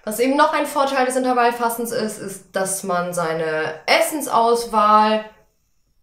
Was 0.03 0.19
eben 0.19 0.37
noch 0.37 0.53
ein 0.53 0.65
Vorteil 0.65 1.05
des 1.05 1.17
Intervallfastens 1.17 1.91
ist, 1.91 2.17
ist, 2.17 2.55
dass 2.55 2.83
man 2.83 3.13
seine 3.13 3.73
Essensauswahl 3.85 5.25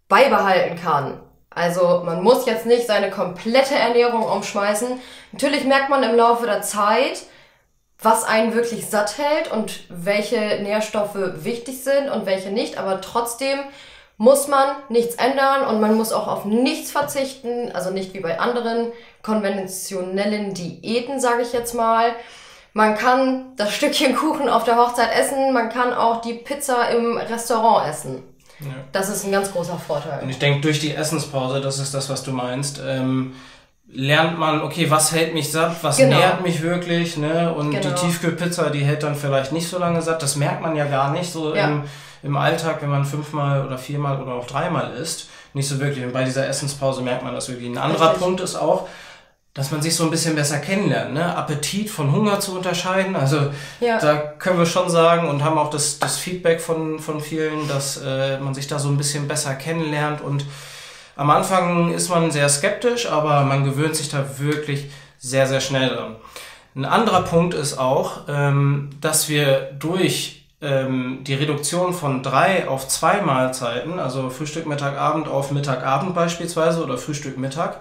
beibehalten 0.09 0.77
kann. 0.77 1.21
Also 1.51 2.03
man 2.05 2.23
muss 2.23 2.47
jetzt 2.47 2.67
nicht 2.67 2.87
seine 2.87 3.11
komplette 3.11 3.77
Ernährung 3.77 4.25
umschmeißen. 4.25 5.01
Natürlich 5.33 5.65
merkt 5.65 5.89
man 5.89 6.03
im 6.03 6.17
Laufe 6.17 6.47
der 6.47 6.63
Zeit, 6.63 7.23
was 8.03 8.25
einen 8.25 8.55
wirklich 8.55 8.87
satt 8.87 9.17
hält 9.19 9.51
und 9.51 9.85
welche 9.89 10.61
Nährstoffe 10.63 11.15
wichtig 11.15 11.83
sind 11.83 12.11
und 12.11 12.27
welche 12.27 12.51
nicht. 12.51 12.77
Aber 12.77 13.01
trotzdem 13.01 13.59
muss 14.17 14.49
man 14.49 14.69
nichts 14.89 15.17
ändern 15.17 15.67
und 15.67 15.81
man 15.81 15.95
muss 15.95 16.13
auch 16.13 16.29
auf 16.29 16.45
nichts 16.45 16.91
verzichten, 16.93 17.73
also 17.73 17.91
nicht 17.91 18.15
wie 18.15 18.21
bei 18.21 18.39
anderen 18.39 18.93
konventionellen 19.23 20.55
Diäten, 20.55 21.21
sage 21.21 21.43
ich 21.43 21.53
jetzt 21.53 21.75
mal. 21.75 22.11
Man 22.73 22.97
kann 22.97 23.53
das 23.57 23.73
Stückchen 23.73 24.15
Kuchen 24.17 24.49
auf 24.49 24.65
der 24.65 24.77
Hochzeit 24.77 25.11
essen, 25.19 25.53
man 25.53 25.69
kann 25.69 25.93
auch 25.93 26.21
die 26.21 26.35
Pizza 26.35 26.91
im 26.91 27.17
Restaurant 27.17 27.89
essen. 27.89 28.23
Ja. 28.61 28.71
Das 28.93 29.09
ist 29.09 29.25
ein 29.25 29.33
ganz 29.33 29.53
großer 29.53 29.79
Vorteil. 29.79 30.23
Und 30.23 30.31
ich 30.31 30.39
denke, 30.39 30.61
durch 30.61 30.79
die 30.79 30.95
Essenspause, 30.95 31.61
das 31.61 31.79
ist 31.79 31.93
das, 31.93 32.09
was 32.09 32.23
du 32.23 32.31
meinst, 32.31 32.81
ähm, 32.87 33.35
lernt 33.89 34.39
man, 34.39 34.63
okay, 34.63 34.91
was 34.91 35.13
hält 35.13 35.35
mich 35.35 35.51
satt, 35.51 35.83
was 35.83 35.97
genau. 35.97 36.17
nährt 36.17 36.43
mich 36.43 36.63
wirklich, 36.63 37.17
ne? 37.17 37.53
Und 37.53 37.73
genau. 37.73 37.89
die 37.89 37.95
Tiefkühlpizza, 37.95 38.71
die 38.71 38.85
hält 38.85 39.03
dann 39.03 39.17
vielleicht 39.17 39.53
nicht 39.53 39.69
so 39.69 39.79
lange 39.79 40.03
satt. 40.03 40.23
Das 40.23 40.37
merkt 40.37 40.63
man 40.63 40.77
ja 40.77 40.85
gar 40.85 41.11
nicht 41.11 41.31
so 41.31 41.55
ja. 41.55 41.67
im 41.67 41.85
im 42.25 42.37
Alltag, 42.37 42.81
wenn 42.81 42.91
man 42.91 43.05
fünfmal 43.05 43.67
oder 43.67 43.77
viermal 43.77 44.21
oder 44.21 44.33
auch 44.33 44.47
dreimal 44.47 44.95
isst, 44.95 45.29
nicht 45.53 45.69
so 45.69 45.79
wirklich. 45.79 46.05
Und 46.05 46.13
bei 46.13 46.25
dieser 46.25 46.49
Essenspause 46.49 47.03
merkt 47.03 47.23
man 47.23 47.35
das 47.35 47.49
wirklich. 47.49 47.69
Ein 47.69 47.79
anderer 47.79 48.07
Richtig. 48.07 48.23
Punkt 48.23 48.41
ist 48.41 48.57
auch, 48.57 48.89
dass 49.53 49.71
man 49.71 49.83
sich 49.83 49.95
so 49.95 50.05
ein 50.05 50.11
bisschen 50.11 50.35
besser 50.35 50.59
kennenlernt, 50.59 51.15
ne? 51.15 51.37
Appetit 51.37 51.89
von 51.89 52.11
Hunger 52.11 52.41
zu 52.41 52.57
unterscheiden. 52.57 53.15
Also 53.15 53.53
ja. 53.79 54.01
da 54.01 54.17
können 54.17 54.59
wir 54.59 54.67
schon 54.67 54.91
sagen 54.91 55.29
und 55.29 55.45
haben 55.45 55.59
auch 55.59 55.71
das, 55.71 56.01
das 56.01 56.17
Feedback 56.17 56.61
von, 56.61 56.99
von 56.99 57.21
vielen, 57.21 57.69
dass 57.69 58.01
äh, 58.05 58.39
man 58.41 58.55
sich 58.55 58.67
da 58.67 58.79
so 58.79 58.89
ein 58.89 58.97
bisschen 58.97 59.29
besser 59.29 59.55
kennenlernt. 59.55 60.23
Und 60.23 60.47
am 61.15 61.31
Anfang 61.31 61.93
ist 61.93 62.09
man 62.09 62.31
sehr 62.31 62.49
skeptisch, 62.49 63.07
aber 63.07 63.43
man 63.43 63.65
gewöhnt 63.65 63.95
sich 63.95 64.09
da 64.09 64.39
wirklich 64.39 64.91
sehr, 65.19 65.47
sehr 65.47 65.61
schnell 65.61 65.91
dran. 65.91 66.17
Ein 66.75 66.87
anderer 66.87 67.23
Punkt 67.23 67.55
ist 67.55 67.79
auch, 67.79 68.23
ähm, 68.29 68.91
dass 69.01 69.29
wir 69.29 69.71
durch 69.79 70.44
die 70.65 71.35
Reduktion 71.35 71.93
von 71.93 72.23
drei 72.23 72.69
auf 72.69 72.89
zwei 72.89 73.21
Mahlzeiten, 73.21 73.99
also 73.99 74.31
Frühstück, 74.31 74.67
Mittag, 74.67 74.99
Abend 74.99 75.29
auf 75.29 75.51
Mittag, 75.51 75.85
Abend 75.85 76.15
beispielsweise 76.15 76.83
oder 76.83 76.97
Frühstück, 76.97 77.37
Mittag, 77.37 77.81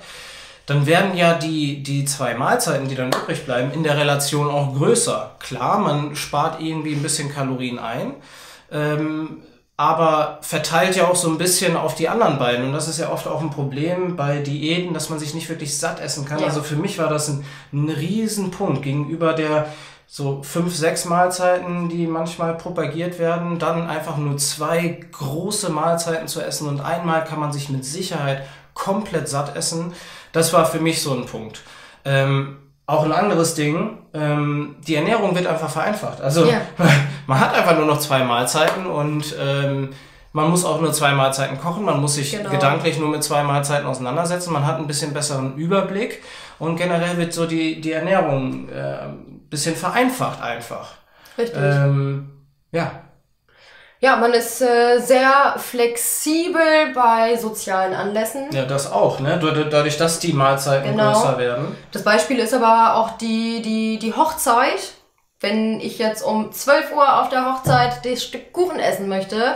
dann 0.65 0.85
werden 0.85 1.15
ja 1.15 1.33
die, 1.33 1.83
die 1.83 2.05
zwei 2.05 2.35
Mahlzeiten, 2.35 2.87
die 2.87 2.95
dann 2.95 3.09
übrig 3.09 3.45
bleiben, 3.45 3.71
in 3.73 3.83
der 3.83 3.97
Relation 3.97 4.49
auch 4.49 4.75
größer. 4.75 5.31
Klar, 5.39 5.79
man 5.79 6.15
spart 6.15 6.61
irgendwie 6.61 6.93
ein 6.93 7.01
bisschen 7.01 7.33
Kalorien 7.33 7.79
ein. 7.79 8.13
Ähm, 8.71 9.43
aber 9.75 10.37
verteilt 10.41 10.95
ja 10.95 11.07
auch 11.07 11.15
so 11.15 11.29
ein 11.29 11.37
bisschen 11.37 11.75
auf 11.75 11.95
die 11.95 12.07
anderen 12.07 12.37
beiden. 12.37 12.65
Und 12.65 12.73
das 12.73 12.87
ist 12.87 12.99
ja 12.99 13.11
oft 13.11 13.27
auch 13.27 13.41
ein 13.41 13.49
Problem 13.49 14.15
bei 14.15 14.37
Diäten, 14.37 14.93
dass 14.93 15.09
man 15.09 15.19
sich 15.19 15.33
nicht 15.33 15.49
wirklich 15.49 15.77
satt 15.77 15.99
essen 15.99 16.25
kann. 16.25 16.39
Ja. 16.39 16.45
Also 16.45 16.61
für 16.61 16.75
mich 16.75 16.99
war 16.99 17.09
das 17.09 17.27
ein, 17.27 17.43
ein 17.73 17.89
Riesenpunkt 17.89 18.83
gegenüber 18.83 19.33
der 19.33 19.67
so 20.07 20.43
fünf, 20.43 20.75
sechs 20.75 21.05
Mahlzeiten, 21.05 21.89
die 21.89 22.05
manchmal 22.07 22.55
propagiert 22.55 23.17
werden, 23.19 23.57
dann 23.57 23.87
einfach 23.89 24.17
nur 24.17 24.37
zwei 24.37 24.99
große 25.11 25.69
Mahlzeiten 25.69 26.27
zu 26.27 26.41
essen 26.41 26.67
und 26.67 26.81
einmal 26.81 27.23
kann 27.23 27.39
man 27.39 27.51
sich 27.51 27.69
mit 27.69 27.83
Sicherheit 27.83 28.43
komplett 28.73 29.27
satt 29.27 29.55
essen. 29.55 29.93
Das 30.31 30.53
war 30.53 30.65
für 30.65 30.79
mich 30.79 31.01
so 31.01 31.13
ein 31.13 31.25
Punkt. 31.25 31.61
Ähm, 32.05 32.57
auch 32.85 33.05
ein 33.05 33.11
anderes 33.11 33.55
Ding, 33.55 33.97
ähm, 34.13 34.75
die 34.85 34.95
Ernährung 34.95 35.33
wird 35.35 35.47
einfach 35.47 35.69
vereinfacht. 35.69 36.21
Also 36.21 36.45
Ja. 36.45 36.61
man 37.27 37.39
hat 37.39 37.55
einfach 37.55 37.77
nur 37.77 37.85
noch 37.85 37.99
zwei 37.99 38.23
Mahlzeiten 38.23 38.85
und 38.85 39.33
ähm, 39.39 39.89
man 40.33 40.49
muss 40.49 40.65
auch 40.65 40.81
nur 40.81 40.91
zwei 40.91 41.13
Mahlzeiten 41.13 41.59
kochen, 41.59 41.85
man 41.85 42.01
muss 42.01 42.15
sich 42.15 42.31
Genau. 42.31 42.49
gedanklich 42.49 42.99
nur 42.99 43.09
mit 43.09 43.23
zwei 43.23 43.43
Mahlzeiten 43.43 43.85
auseinandersetzen, 43.87 44.51
man 44.51 44.65
hat 44.65 44.77
ein 44.79 44.87
bisschen 44.87 45.13
besseren 45.13 45.55
Überblick 45.55 46.21
und 46.59 46.75
generell 46.75 47.17
wird 47.17 47.33
so 47.33 47.45
die, 47.45 47.79
die 47.79 47.91
Ernährung 47.91 48.67
äh, 48.69 48.97
bisschen 49.53 49.75
vereinfacht 49.75 50.41
einfach. 50.41 50.91
Richtig. 51.37 51.57
Ähm, 51.57 52.45
ja, 52.71 52.91
Ja, 53.99 54.17
man 54.17 54.33
ist 54.33 54.61
äh, 54.61 54.99
sehr 54.99 55.55
flexibel 55.57 56.91
bei 56.93 57.37
sozialen 57.37 57.93
Anlässen. 57.93 58.49
ja, 58.51 58.65
das 58.65 58.91
auch, 58.91 59.19
ne? 59.21 59.39
Dad- 59.39 59.71
Dadurch, 59.71 59.97
dass 59.97 60.19
die 60.19 60.33
Mahlzeiten 60.33 60.91
Genau. 60.91 61.13
größer 61.13 61.37
werden. 61.37 61.77
Das 61.91 62.03
Beispiel 62.03 62.39
ist 62.39 62.53
aber 62.53 62.95
auch 62.95 63.17
die, 63.17 63.61
die, 63.61 63.99
die 63.99 64.13
Hochzeit. 64.13 64.93
Wenn 65.39 65.79
ich 65.79 65.97
jetzt 65.99 66.21
um 66.23 66.51
12 66.51 66.91
Uhr 66.93 67.21
auf 67.21 67.29
der 67.29 67.45
Hochzeit 67.45 68.05
das 68.05 68.23
Stück 68.23 68.53
Kuchen 68.53 68.79
essen 68.79 69.07
möchte, 69.09 69.55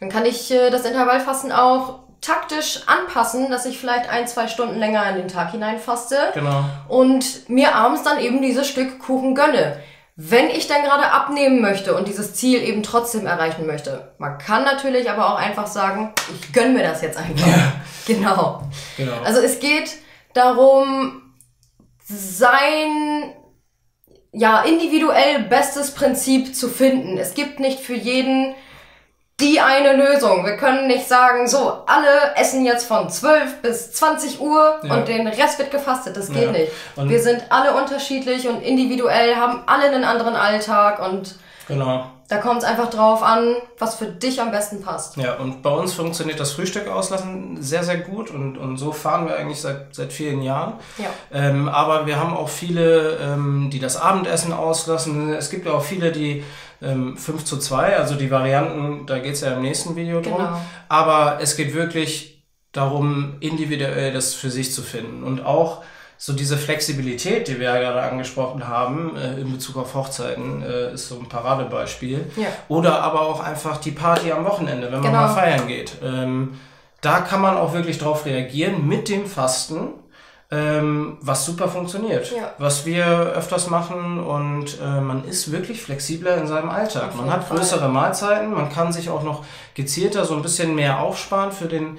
dann 0.00 0.08
kann 0.08 0.24
ich 0.24 0.50
äh, 0.50 0.70
das 0.70 0.84
Intervallfasten 0.84 1.52
auch 1.52 2.00
taktisch 2.20 2.80
anpassen, 2.86 3.50
dass 3.50 3.66
ich 3.66 3.78
vielleicht 3.78 4.08
ein, 4.10 4.26
zwei 4.28 4.46
Stunden 4.48 4.78
länger 4.78 5.08
in 5.10 5.16
den 5.16 5.28
Tag 5.28 5.52
hinein 5.52 5.78
faste 5.78 6.16
Genau. 6.34 6.64
und 6.88 7.48
mir 7.48 7.74
abends 7.74 8.02
dann 8.02 8.18
eben 8.20 8.42
dieses 8.42 8.68
Stück 8.68 8.98
Kuchen 8.98 9.34
gönne. 9.34 9.78
Wenn 10.16 10.50
ich 10.50 10.66
dann 10.68 10.82
gerade 10.82 11.12
abnehmen 11.12 11.62
möchte 11.62 11.94
und 11.96 12.06
dieses 12.06 12.34
Ziel 12.34 12.62
eben 12.62 12.82
trotzdem 12.82 13.26
erreichen 13.26 13.66
möchte. 13.66 14.12
Man 14.18 14.36
kann 14.36 14.64
natürlich 14.64 15.10
aber 15.10 15.32
auch 15.32 15.38
einfach 15.38 15.66
sagen, 15.66 16.12
ich 16.38 16.52
gönn 16.52 16.74
mir 16.74 16.82
das 16.82 17.00
jetzt 17.02 17.16
einfach. 17.18 17.46
Genau. 18.06 18.62
Genau. 18.96 19.12
Also 19.24 19.40
es 19.40 19.60
geht 19.60 19.92
darum, 20.34 21.22
sein 22.04 23.32
ja 24.32 24.62
individuell 24.62 25.44
bestes 25.44 25.92
Prinzip 25.92 26.54
zu 26.56 26.68
finden. 26.68 27.18
Es 27.18 27.34
gibt 27.34 27.60
nicht 27.60 27.80
für 27.80 27.94
jeden 27.94 28.54
die 29.40 29.60
eine 29.60 29.94
Lösung. 29.94 30.44
Wir 30.44 30.56
können 30.56 30.86
nicht 30.86 31.08
sagen, 31.08 31.48
so, 31.48 31.82
alle 31.86 32.34
essen 32.36 32.64
jetzt 32.64 32.86
von 32.86 33.08
12 33.08 33.62
bis 33.62 33.92
20 33.92 34.40
Uhr 34.40 34.78
Ja. 34.82 34.94
und 34.94 35.08
den 35.08 35.26
Rest 35.26 35.58
wird 35.58 35.70
gefastet. 35.70 36.16
Das 36.16 36.28
geht 36.30 36.44
Ja. 36.46 36.52
nicht. 36.52 36.72
Und- 36.96 37.08
Wir 37.08 37.20
sind 37.20 37.42
alle 37.50 37.72
unterschiedlich 37.74 38.46
und 38.48 38.62
individuell, 38.62 39.36
haben 39.36 39.62
alle 39.66 39.84
einen 39.86 40.04
anderen 40.04 40.36
Alltag 40.36 40.98
und 41.00 41.34
genau. 41.66 42.04
Da 42.30 42.36
kommt 42.38 42.62
es 42.62 42.64
einfach 42.64 42.88
drauf 42.90 43.24
an, 43.24 43.56
was 43.76 43.96
für 43.96 44.06
dich 44.06 44.40
am 44.40 44.52
besten 44.52 44.82
passt. 44.82 45.16
Ja, 45.16 45.34
und 45.34 45.62
bei 45.62 45.70
uns 45.70 45.94
funktioniert 45.94 46.38
das 46.38 46.52
Frühstück 46.52 46.86
auslassen 46.86 47.60
sehr, 47.60 47.82
sehr 47.82 47.98
gut 47.98 48.30
und, 48.30 48.56
und 48.56 48.76
so 48.76 48.92
fahren 48.92 49.26
wir 49.26 49.36
eigentlich 49.36 49.60
seit, 49.60 49.92
seit 49.96 50.12
vielen 50.12 50.40
Jahren. 50.40 50.74
Ja. 50.96 51.10
Ähm, 51.32 51.68
aber 51.68 52.06
wir 52.06 52.20
haben 52.20 52.32
auch 52.32 52.48
viele, 52.48 53.16
ähm, 53.16 53.68
die 53.72 53.80
das 53.80 53.96
Abendessen 53.96 54.52
auslassen. 54.52 55.34
Es 55.34 55.50
gibt 55.50 55.66
ja 55.66 55.72
auch 55.72 55.82
viele, 55.82 56.12
die 56.12 56.44
ähm, 56.80 57.16
5 57.16 57.44
zu 57.44 57.58
2, 57.58 57.96
also 57.96 58.14
die 58.14 58.30
Varianten, 58.30 59.06
da 59.06 59.18
geht 59.18 59.34
es 59.34 59.40
ja 59.40 59.54
im 59.54 59.62
nächsten 59.62 59.96
Video 59.96 60.20
drum. 60.20 60.36
Genau. 60.36 60.60
Aber 60.88 61.38
es 61.42 61.56
geht 61.56 61.74
wirklich 61.74 62.44
darum, 62.70 63.38
individuell 63.40 64.12
das 64.12 64.34
für 64.34 64.50
sich 64.50 64.72
zu 64.72 64.82
finden. 64.82 65.24
Und 65.24 65.44
auch 65.44 65.82
so 66.22 66.34
diese 66.34 66.58
Flexibilität, 66.58 67.48
die 67.48 67.58
wir 67.58 67.72
ja 67.74 67.78
gerade 67.80 68.02
angesprochen 68.02 68.68
haben, 68.68 69.16
äh, 69.16 69.40
in 69.40 69.50
Bezug 69.52 69.78
auf 69.78 69.94
Hochzeiten, 69.94 70.62
äh, 70.62 70.92
ist 70.92 71.08
so 71.08 71.18
ein 71.18 71.30
Paradebeispiel. 71.30 72.30
Ja. 72.36 72.48
Oder 72.68 73.00
aber 73.02 73.22
auch 73.22 73.40
einfach 73.40 73.78
die 73.78 73.92
Party 73.92 74.30
am 74.30 74.44
Wochenende, 74.44 74.88
wenn 74.92 75.00
man 75.00 75.12
Genau. 75.12 75.22
mal 75.22 75.34
feiern 75.34 75.66
geht. 75.66 75.92
Ähm, 76.04 76.60
da 77.00 77.20
kann 77.20 77.40
man 77.40 77.56
auch 77.56 77.72
wirklich 77.72 77.96
drauf 77.96 78.26
reagieren 78.26 78.86
mit 78.86 79.08
dem 79.08 79.24
Fasten, 79.24 79.94
ähm, 80.50 81.16
was 81.22 81.46
super 81.46 81.68
funktioniert. 81.68 82.30
Ja. 82.36 82.52
Was 82.58 82.84
wir 82.84 83.06
öfters 83.06 83.70
machen 83.70 84.20
und 84.22 84.78
äh, 84.78 85.00
man 85.00 85.24
ist 85.24 85.50
wirklich 85.52 85.80
flexibler 85.80 86.36
in 86.36 86.46
seinem 86.46 86.68
Alltag. 86.68 87.16
Man 87.16 87.32
hat 87.32 87.48
größere 87.48 87.88
Mahlzeiten, 87.88 88.52
man 88.52 88.70
kann 88.70 88.92
sich 88.92 89.08
auch 89.08 89.22
noch 89.22 89.42
gezielter 89.74 90.26
so 90.26 90.34
ein 90.34 90.42
bisschen 90.42 90.74
mehr 90.74 91.00
aufsparen 91.00 91.50
für 91.50 91.66
den 91.66 91.96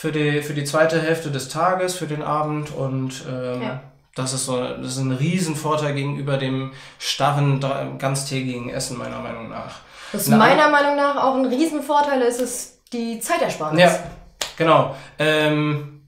für 0.00 0.12
die, 0.12 0.40
für 0.40 0.54
die 0.54 0.64
zweite 0.64 0.98
Hälfte 1.02 1.30
des 1.30 1.50
Tages, 1.50 1.94
für 1.94 2.06
den 2.06 2.22
Abend 2.22 2.74
und 2.74 3.22
ähm, 3.30 3.62
Ja. 3.62 3.80
das 4.14 4.32
ist 4.32 4.46
so 4.46 4.58
das 4.58 4.92
ist 4.92 4.98
ein 4.98 5.12
Riesenvorteil 5.12 5.92
gegenüber 5.92 6.38
dem 6.38 6.72
starren, 6.98 7.60
ganztägigen 7.98 8.70
Essen 8.70 8.96
meiner 8.96 9.18
Meinung 9.18 9.50
nach. 9.50 9.80
Was 10.12 10.26
Na, 10.28 10.38
meiner 10.38 10.70
Meinung 10.70 10.96
nach 10.96 11.16
auch 11.22 11.34
ein 11.34 11.44
Riesenvorteil 11.44 12.22
ist, 12.22 12.40
ist 12.40 12.78
die 12.94 13.20
Zeitersparnis. 13.20 13.78
Ja, 13.82 13.98
genau. 14.56 14.96
Ähm, 15.18 16.00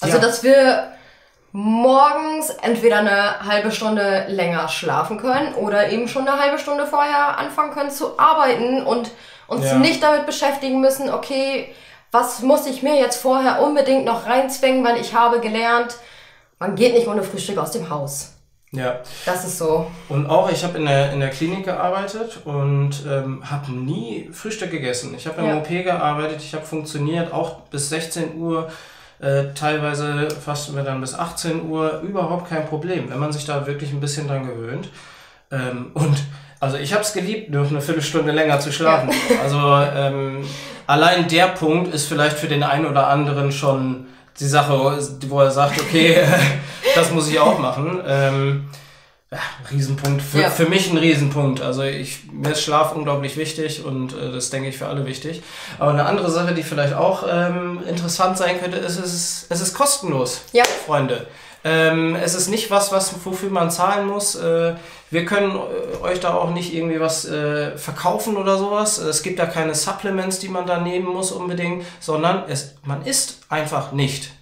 Also, 0.00 0.18
ja. 0.18 0.22
dass 0.22 0.44
wir 0.44 0.92
morgens 1.50 2.50
entweder 2.50 2.98
eine 3.00 3.40
halbe 3.44 3.72
Stunde 3.72 4.26
länger 4.28 4.68
schlafen 4.68 5.18
können 5.18 5.54
oder 5.54 5.90
eben 5.90 6.06
schon 6.06 6.28
eine 6.28 6.38
halbe 6.40 6.60
Stunde 6.60 6.86
vorher 6.86 7.38
anfangen 7.38 7.72
können 7.74 7.90
zu 7.90 8.18
arbeiten 8.20 8.82
und 8.84 9.10
uns 9.48 9.66
Ja. 9.66 9.78
nicht 9.78 10.00
damit 10.00 10.26
beschäftigen 10.26 10.80
müssen, 10.80 11.10
okay, 11.12 11.74
was 12.12 12.42
muss 12.42 12.66
ich 12.66 12.82
mir 12.82 12.96
jetzt 12.96 13.16
vorher 13.20 13.62
unbedingt 13.62 14.04
noch 14.04 14.26
reinzwängen, 14.26 14.84
weil 14.84 15.00
ich 15.00 15.14
habe 15.14 15.40
gelernt, 15.40 15.96
man 16.58 16.76
geht 16.76 16.94
nicht 16.94 17.08
ohne 17.08 17.22
Frühstück 17.22 17.58
aus 17.58 17.72
dem 17.72 17.88
Haus. 17.90 18.34
ja. 18.70 19.00
Das 19.26 19.44
ist 19.44 19.58
so. 19.58 19.90
Und 20.08 20.26
auch, 20.26 20.50
ich 20.50 20.62
habe 20.62 20.78
in 20.78 20.84
der, 20.86 21.12
in 21.12 21.20
der 21.20 21.30
Klinik 21.30 21.64
gearbeitet 21.64 22.38
und 22.44 22.90
ähm, 23.08 23.42
habe 23.50 23.72
nie 23.72 24.30
Frühstück 24.32 24.70
gegessen. 24.70 25.14
Ich 25.16 25.26
habe 25.26 25.40
im 25.40 25.48
Ja. 25.48 25.56
OP 25.58 25.68
gearbeitet, 25.68 26.38
ich 26.40 26.54
habe 26.54 26.64
funktioniert, 26.64 27.32
auch 27.32 27.60
bis 27.70 27.88
16 27.88 28.36
Uhr, 28.38 28.70
äh, 29.20 29.52
teilweise 29.54 30.28
fasten 30.30 30.74
wir 30.76 30.82
dann 30.82 31.00
bis 31.00 31.14
18 31.14 31.68
Uhr, 31.68 32.00
überhaupt 32.00 32.48
kein 32.48 32.66
Problem, 32.66 33.10
wenn 33.10 33.18
man 33.18 33.32
sich 33.32 33.44
da 33.46 33.66
wirklich 33.66 33.90
ein 33.92 34.00
bisschen 34.00 34.28
dran 34.28 34.46
gewöhnt. 34.46 34.88
Ähm, 35.50 35.90
und 35.94 36.16
also 36.62 36.76
ich 36.78 36.92
habe 36.92 37.02
es 37.02 37.12
geliebt, 37.12 37.50
nur 37.50 37.66
eine 37.66 37.80
Viertelstunde 37.80 38.32
länger 38.32 38.60
zu 38.60 38.72
schlafen. 38.72 39.10
Also 39.42 39.58
ähm, 39.94 40.44
allein 40.86 41.26
der 41.28 41.48
Punkt 41.48 41.92
ist 41.92 42.06
vielleicht 42.06 42.38
für 42.38 42.46
den 42.48 42.62
einen 42.62 42.86
oder 42.86 43.08
anderen 43.08 43.50
schon 43.52 44.06
die 44.38 44.46
Sache, 44.46 44.78
wo 45.28 45.40
er 45.40 45.50
sagt, 45.50 45.80
okay, 45.80 46.22
das 46.94 47.10
muss 47.10 47.28
ich 47.28 47.38
auch 47.40 47.58
machen. 47.58 48.00
Ähm, 48.06 48.68
ja, 49.32 49.38
Riesenpunkt. 49.70 50.22
Für, 50.22 50.40
Ja. 50.42 50.50
für 50.50 50.66
mich 50.66 50.90
ein 50.90 50.98
Riesenpunkt. 50.98 51.60
Also 51.62 51.82
ich, 51.82 52.20
mir 52.30 52.52
ist 52.52 52.62
Schlaf 52.62 52.94
unglaublich 52.94 53.36
wichtig 53.36 53.84
und 53.84 54.12
äh, 54.12 54.30
das 54.30 54.50
denke 54.50 54.68
ich 54.68 54.76
für 54.78 54.86
alle 54.86 55.04
wichtig. 55.06 55.42
Aber 55.78 55.90
eine 55.90 56.04
andere 56.06 56.30
Sache, 56.30 56.54
die 56.54 56.62
vielleicht 56.62 56.94
auch 56.94 57.24
ähm, 57.28 57.80
interessant 57.88 58.38
sein 58.38 58.60
könnte, 58.60 58.76
ist, 58.76 58.98
es 58.98 59.12
ist, 59.14 59.46
es 59.48 59.60
ist 59.62 59.74
kostenlos, 59.74 60.42
Ja. 60.52 60.64
Freunde. 60.86 61.26
Ähm, 61.64 62.16
es 62.16 62.34
ist 62.34 62.48
nicht 62.48 62.70
was, 62.70 62.90
was 62.90 63.14
wofür 63.24 63.50
man 63.50 63.70
zahlen 63.70 64.08
muss. 64.08 64.34
Äh, 64.34 64.74
wir 65.10 65.26
können 65.26 65.54
äh, 65.54 66.02
euch 66.04 66.18
da 66.18 66.34
auch 66.34 66.50
nicht 66.50 66.74
irgendwie 66.74 66.98
was 66.98 67.24
äh, 67.24 67.76
verkaufen 67.78 68.36
oder 68.36 68.58
sowas. 68.58 68.98
Es 68.98 69.22
gibt 69.22 69.38
da 69.38 69.46
keine 69.46 69.74
Supplements, 69.74 70.40
die 70.40 70.48
man 70.48 70.66
da 70.66 70.78
nehmen 70.78 71.06
muss 71.06 71.30
unbedingt, 71.30 71.84
sondern 72.00 72.44
es, 72.48 72.74
man 72.84 73.04
isst 73.04 73.40
einfach 73.48 73.92
nicht. 73.92 74.32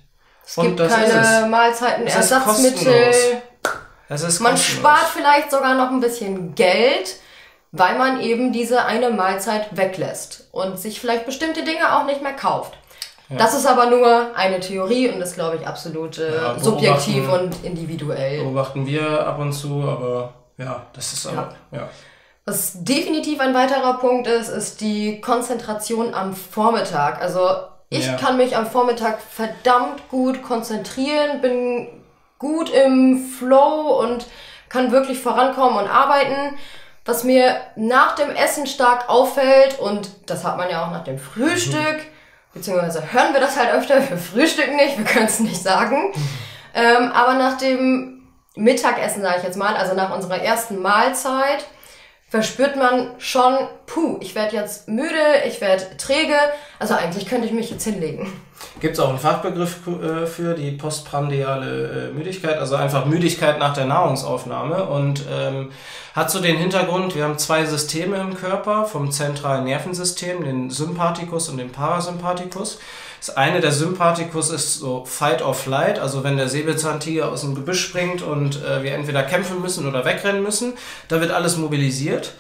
Es 0.47 0.57
gibt 0.57 0.81
das 0.81 0.91
ist 0.91 0.99
keine 0.99 1.45
es. 1.45 1.51
Mahlzeiten, 1.51 2.07
Es 2.07 2.15
Ersatzmittel. 2.15 3.43
Man 4.41 4.57
spart 4.57 5.07
vielleicht 5.15 5.51
sogar 5.51 5.75
noch 5.75 5.91
ein 5.91 6.01
bisschen 6.01 6.55
Geld, 6.55 7.17
weil 7.71 7.97
man 7.97 8.21
eben 8.21 8.53
diese 8.53 8.85
eine 8.85 9.11
Mahlzeit 9.11 9.77
weglässt 9.77 10.49
und 10.51 10.79
sich 10.79 11.01
vielleicht 11.01 11.27
bestimmte 11.27 11.63
Dinge 11.63 11.95
auch 11.95 12.05
nicht 12.05 12.23
mehr 12.23 12.33
kauft. 12.33 12.77
Das 13.39 13.55
ist 13.55 13.67
aber 13.67 13.87
nur 13.87 14.35
eine 14.37 14.59
Theorie 14.61 15.09
und 15.09 15.21
ist, 15.21 15.35
glaube 15.35 15.57
ich, 15.57 15.67
absolut 15.67 16.19
äh, 16.19 16.35
Ja, 16.35 16.59
subjektiv 16.59 17.31
und 17.33 17.65
individuell. 17.65 18.43
beobachten 18.43 18.87
wir 18.87 19.27
ab 19.27 19.39
und 19.39 19.53
zu, 19.53 19.83
aber 19.83 20.33
ja, 20.59 20.87
das 20.93 21.13
ist 21.13 21.27
aber, 21.27 21.55
ja. 21.71 21.89
Was 22.45 22.73
definitiv 22.83 23.39
ein 23.41 23.55
weiterer 23.55 23.95
Punkt 23.99 24.27
ist, 24.27 24.49
ist 24.49 24.81
die 24.81 25.21
Konzentration 25.21 26.13
am 26.15 26.35
Vormittag. 26.35 27.23
Also 27.23 27.49
ich 27.89 28.07
Ja. 28.07 28.17
kann 28.17 28.37
mich 28.37 28.57
am 28.57 28.67
Vormittag 28.67 29.19
verdammt 29.21 30.09
gut 30.09 30.43
konzentrieren, 30.43 31.41
bin 31.41 31.87
gut 32.39 32.71
im 32.71 33.25
Flow 33.39 34.01
und 34.03 34.27
kann 34.69 34.91
wirklich 34.91 35.21
vorankommen 35.21 35.79
und 35.85 35.89
arbeiten. 35.89 36.57
Was 37.05 37.25
mir 37.25 37.57
nach 37.77 38.15
dem 38.17 38.31
Essen 38.31 38.67
stark 38.67 39.09
auffällt, 39.09 39.79
und 39.79 40.11
das 40.27 40.45
hat 40.45 40.57
man 40.57 40.69
ja 40.71 40.85
auch 40.87 40.91
nach 40.91 41.05
dem 41.05 41.19
Frühstück, 41.19 41.99
beziehungsweise 42.53 43.13
hören 43.13 43.33
wir 43.33 43.41
das 43.41 43.57
halt 43.57 43.73
öfter, 43.73 43.97
wir 44.09 44.17
frühstücken 44.17 44.77
nicht, 44.77 44.99
wir 44.99 45.05
können 45.05 45.27
es 45.27 45.41
nicht 45.41 45.63
sagen. 45.63 46.13
Ähm, 46.75 47.11
aber 47.13 47.35
nach 47.35 47.59
dem 47.59 48.23
Mittagessen, 48.57 49.23
sage 49.23 49.39
ich 49.39 49.45
jetzt 49.45 49.57
mal, 49.57 49.77
also 49.77 49.95
nach 49.95 50.15
unserer 50.15 50.43
ersten 50.43 50.81
Mahlzeit, 50.81 51.67
verspürt 52.31 52.77
man 52.77 53.11
schon, 53.19 53.55
puh, 53.87 54.17
ich 54.21 54.37
werde 54.37 54.55
jetzt 54.55 54.89
müde, 54.89 55.43
ich 55.47 55.61
werde 55.61 55.97
träge, 55.99 56.37
also 56.79 56.95
eigentlich 56.95 57.27
könnte 57.27 57.47
ich 57.47 57.53
mich 57.53 57.71
jetzt 57.71 57.85
hinlegen. 57.85 58.33
Gibt 58.79 58.95
es 58.95 59.01
auch 59.01 59.09
einen 59.09 59.19
Fachbegriff 59.19 59.81
äh, 59.89 60.27
für 60.27 60.55
die 60.55 60.71
postprandiale 60.71 62.11
äh, 62.11 62.13
Müdigkeit, 62.13 62.59
also 62.59 62.77
einfach 62.77 63.05
Müdigkeit 63.07 63.59
nach 63.59 63.75
der 63.75 63.87
Nahrungsaufnahme 63.87 64.85
und 64.85 65.25
ähm, 65.31 65.73
hat 66.15 66.31
so 66.31 66.41
den 66.41 66.57
Hintergrund, 66.57 67.17
wir 67.17 67.25
haben 67.25 67.37
zwei 67.39 67.65
Systeme 67.65 68.17
im 68.19 68.35
Körper 68.37 68.85
vom 68.85 69.11
zentralen 69.11 69.65
Nervensystem, 69.65 70.45
den 70.45 70.71
Sympathikus 70.71 71.49
und 71.49 71.57
den 71.57 71.73
Parasympathikus. 71.73 72.79
Das 73.21 73.37
eine, 73.37 73.61
der 73.61 73.73
Sympathikus, 73.73 74.51
ist 74.51 74.79
so 74.81 75.05
Fight 75.05 75.43
or 75.43 75.55
Flight, 75.55 75.99
also 75.99 76.25
wenn 76.25 76.39
der 76.39 76.49
Säbelzahntiger 76.49 77.29
aus 77.31 77.43
dem 77.43 77.55
Gebüsch 77.55 77.85
springt 77.85 78.23
und 78.23 78.65
äh, 78.65 78.83
wir 78.83 78.95
entweder 78.95 79.23
kämpfen 79.23 79.61
müssen 79.61 79.87
oder 79.87 80.07
wegrennen 80.07 80.43
müssen, 80.43 80.73
da 81.09 81.21
wird 81.21 81.31
alles 81.31 81.59
mobilisiert 81.59 82.33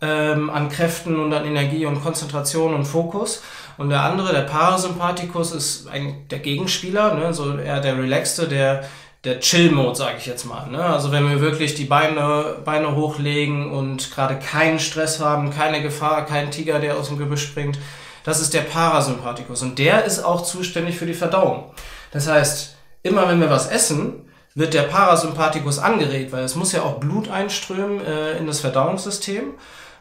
ähm, 0.00 0.48
an 0.48 0.68
Kräften 0.68 1.18
und 1.18 1.32
an 1.34 1.44
Energie 1.44 1.86
und 1.86 2.02
Konzentration 2.02 2.72
und 2.72 2.84
Fokus. 2.84 3.42
Und 3.78 3.90
der 3.90 4.02
andere, 4.02 4.32
der 4.32 4.42
Parasympathikus, 4.42 5.52
ist 5.52 5.88
eigentlich 5.88 6.28
der 6.30 6.38
Gegenspieler, 6.38 7.14
ne? 7.14 7.34
so 7.34 7.58
eher 7.58 7.80
der 7.80 7.98
Relaxte, 7.98 8.46
der 8.46 8.84
der 9.24 9.40
Chill-Mode, 9.40 9.96
sage 9.96 10.14
ich 10.18 10.26
jetzt 10.26 10.44
mal. 10.44 10.70
Ne? 10.70 10.82
Also 10.82 11.10
wenn 11.10 11.28
wir 11.28 11.40
wirklich 11.40 11.74
die 11.74 11.84
Beine, 11.84 12.56
Beine 12.64 12.94
hochlegen 12.94 13.72
und 13.72 14.12
gerade 14.12 14.38
keinen 14.38 14.78
Stress 14.78 15.18
haben, 15.18 15.50
keine 15.50 15.82
Gefahr, 15.82 16.24
kein 16.24 16.52
Tiger, 16.52 16.78
der 16.78 16.96
aus 16.96 17.08
dem 17.08 17.18
Gebüsch 17.18 17.42
springt, 17.42 17.78
das 18.28 18.40
ist 18.40 18.52
der 18.52 18.60
Parasympathikus 18.60 19.62
und 19.62 19.78
der 19.78 20.04
ist 20.04 20.22
auch 20.22 20.42
zuständig 20.42 20.98
für 20.98 21.06
die 21.06 21.14
Verdauung. 21.14 21.72
Das 22.10 22.28
heißt, 22.28 22.76
immer 23.02 23.26
wenn 23.26 23.40
wir 23.40 23.48
was 23.48 23.70
essen, 23.70 24.28
wird 24.54 24.74
der 24.74 24.82
Parasympathikus 24.82 25.78
angeregt, 25.78 26.30
weil 26.32 26.44
es 26.44 26.54
muss 26.54 26.72
ja 26.72 26.82
auch 26.82 27.00
Blut 27.00 27.30
einströmen 27.30 28.04
äh, 28.04 28.36
in 28.36 28.46
das 28.46 28.60
Verdauungssystem 28.60 29.54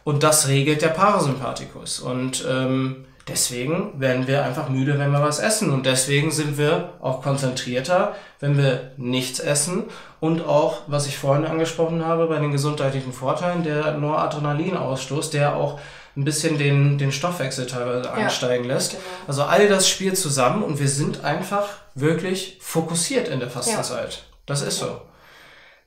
und 0.04 0.24
das 0.24 0.50
regelt 0.50 0.82
der 0.82 0.90
Parasympathikus. 0.90 2.02
Und 2.02 2.46
ähm, 2.50 3.06
deswegen 3.28 4.00
werden 4.00 4.28
wir 4.28 4.44
einfach 4.44 4.70
müde, 4.70 4.98
wenn 5.00 5.12
wir 5.12 5.22
was 5.22 5.40
essen. 5.40 5.72
Und 5.72 5.86
deswegen 5.86 6.32
sind 6.32 6.58
wir 6.58 6.94
auch 7.02 7.22
konzentrierter, 7.22 8.16
wenn 8.40 8.58
wir 8.58 8.92
nichts 8.98 9.40
essen. 9.40 9.86
Und 10.20 10.46
auch, 10.46 10.82
was 10.88 11.08
ich 11.08 11.18
vorhin 11.18 11.46
angesprochen 11.46 12.06
habe, 12.06 12.28
bei 12.28 12.40
den 12.40 12.52
gesundheitlichen 12.52 13.14
Vorteilen, 13.14 13.64
der 13.64 13.94
Noradrenalinausstoß, 13.94 15.30
der 15.30 15.56
auch 15.56 15.80
ein 16.16 16.24
bisschen 16.24 16.58
den, 16.58 16.98
den 16.98 17.12
Stoffwechsel 17.12 17.68
teilweise 17.68 18.12
ansteigen 18.12 18.64
lässt. 18.64 18.92
Genau. 18.92 19.04
Also 19.28 19.44
all 19.44 19.68
das 19.70 19.88
spielt 19.88 20.18
zusammen 20.18 20.64
und 20.64 20.80
wir 20.80 20.90
sind 20.90 21.24
einfach 21.24 21.68
wirklich 21.94 22.58
fokussiert 22.60 23.28
in 23.28 23.40
der 23.40 23.50
Fastenzeit. 23.50 24.14
Ja. 24.14 24.20
Das 24.48 24.62
ist 24.62 24.80
so. 24.80 25.02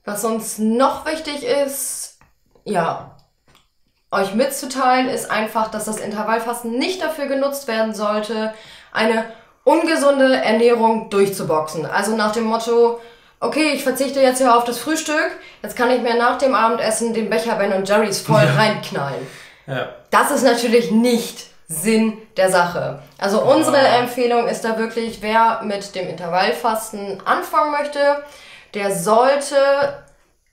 Was 0.04 0.24
uns 0.24 0.58
noch 0.58 1.04
wichtig 1.04 1.42
ist, 1.42 2.18
ja, 2.64 3.16
euch 4.10 4.34
mitzuteilen, 4.34 5.08
ist 5.08 5.30
einfach, 5.30 5.70
dass 5.70 5.84
das 5.84 5.98
Intervallfasten 5.98 6.72
nicht 6.78 7.02
dafür 7.02 7.26
genutzt 7.26 7.68
werden 7.68 7.94
sollte, 7.94 8.52
eine 8.92 9.24
ungesunde 9.64 10.36
Ernährung 10.36 11.10
durchzuboxen. 11.10 11.86
Also 11.86 12.16
nach 12.16 12.32
dem 12.32 12.44
Motto, 12.44 13.00
okay, 13.38 13.72
ich 13.72 13.82
verzichte 13.82 14.20
jetzt 14.20 14.38
hier 14.38 14.56
auf 14.56 14.64
das 14.64 14.78
Frühstück, 14.78 15.30
jetzt 15.62 15.76
kann 15.76 15.90
ich 15.90 16.02
mir 16.02 16.16
nach 16.16 16.38
dem 16.38 16.54
Abendessen 16.54 17.14
den 17.14 17.30
Becher 17.30 17.54
Ben 17.56 17.84
Jerry's 17.84 18.20
voll 18.20 18.42
ja. 18.44 18.54
reinknallen. 18.54 19.26
Ja. 19.66 19.90
Das 20.10 20.30
ist 20.30 20.42
natürlich 20.42 20.90
nicht 20.90 21.46
Sinn 21.68 22.18
der 22.36 22.50
Sache. 22.50 23.00
Also 23.18 23.42
unsere 23.42 23.76
ja. 23.76 23.98
Empfehlung 24.00 24.48
ist 24.48 24.64
da 24.64 24.76
wirklich, 24.76 25.22
wer 25.22 25.60
mit 25.62 25.94
dem 25.94 26.08
Intervallfasten 26.08 27.22
anfangen 27.24 27.70
möchte, 27.70 28.24
der 28.74 28.92
sollte 28.92 29.54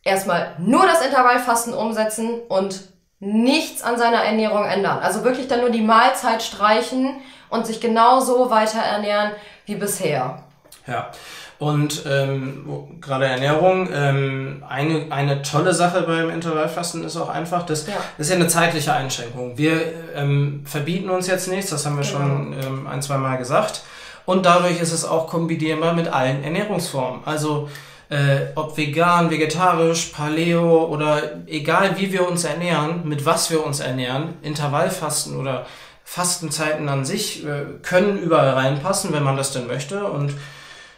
erstmal 0.04 0.54
nur 0.60 0.86
das 0.86 1.04
Intervallfasten 1.04 1.74
umsetzen 1.74 2.40
und 2.50 2.82
nichts 3.20 3.82
an 3.82 3.98
seiner 3.98 4.24
Ernährung 4.24 4.64
ändern. 4.66 5.00
Also 5.00 5.24
wirklich 5.24 5.48
dann 5.48 5.62
nur 5.62 5.70
die 5.70 5.82
Mahlzeit 5.82 6.44
streichen 6.44 7.16
und 7.50 7.66
sich 7.66 7.80
genauso 7.80 8.50
weiter 8.50 8.80
ernähren 8.80 9.32
wie 9.66 9.76
bisher. 9.76 10.44
Ja. 10.86 11.12
Und 11.60 12.04
ähm, 12.08 13.00
gerade 13.02 13.26
Ernährung, 13.26 13.90
ähm, 13.92 14.64
eine, 14.70 15.08
eine 15.10 15.42
tolle 15.42 15.74
Sache 15.74 16.04
beim 16.04 16.30
Intervallfasten 16.30 17.04
ist 17.04 17.18
auch 17.18 17.30
einfach, 17.30 17.64
das, 17.64 17.88
ja. 17.88 17.96
das 18.18 18.28
ist 18.28 18.30
ja 18.30 18.36
eine 18.36 18.48
zeitliche 18.48 18.94
Einschränkung. 18.94 19.58
Wir 19.58 19.82
ähm, 20.16 20.64
verbieten 20.66 21.10
uns 21.10 21.26
jetzt 21.26 21.48
nichts, 21.48 21.72
das 21.72 21.84
haben 21.88 21.98
wir 21.98 22.06
genau. 22.06 22.20
schon 22.20 22.54
ähm, 22.54 22.88
ein, 22.88 23.02
zwei 23.02 23.18
Mal 23.18 23.38
gesagt. 23.38 23.82
Und 24.26 24.46
dadurch 24.46 24.80
ist 24.80 24.92
es 24.92 25.04
auch 25.04 25.26
kombinierbar 25.26 25.94
mit 25.94 26.10
allen 26.10 26.44
Ernährungsformen. 26.44 27.22
Also 27.26 27.70
äh, 28.10 28.48
ob 28.56 28.78
vegan, 28.78 29.30
vegetarisch, 29.30 30.08
Paleo 30.08 30.86
oder 30.86 31.42
egal 31.48 31.98
wie 31.98 32.12
wir 32.12 32.28
uns 32.28 32.44
ernähren, 32.44 33.08
mit 33.08 33.26
was 33.26 33.52
wir 33.52 33.66
uns 33.66 33.80
ernähren, 33.80 34.36
Intervallfasten 34.42 35.38
oder 35.38 35.66
Fastenzeiten 36.04 36.88
an 36.88 37.04
sich 37.04 37.46
äh, 37.46 37.66
können 37.84 38.18
überall 38.18 38.52
reinpassen, 38.52 39.12
wenn 39.12 39.24
man 39.24 39.36
das 39.36 39.52
denn 39.52 39.68
möchte. 39.68 40.06
Und 40.06 40.34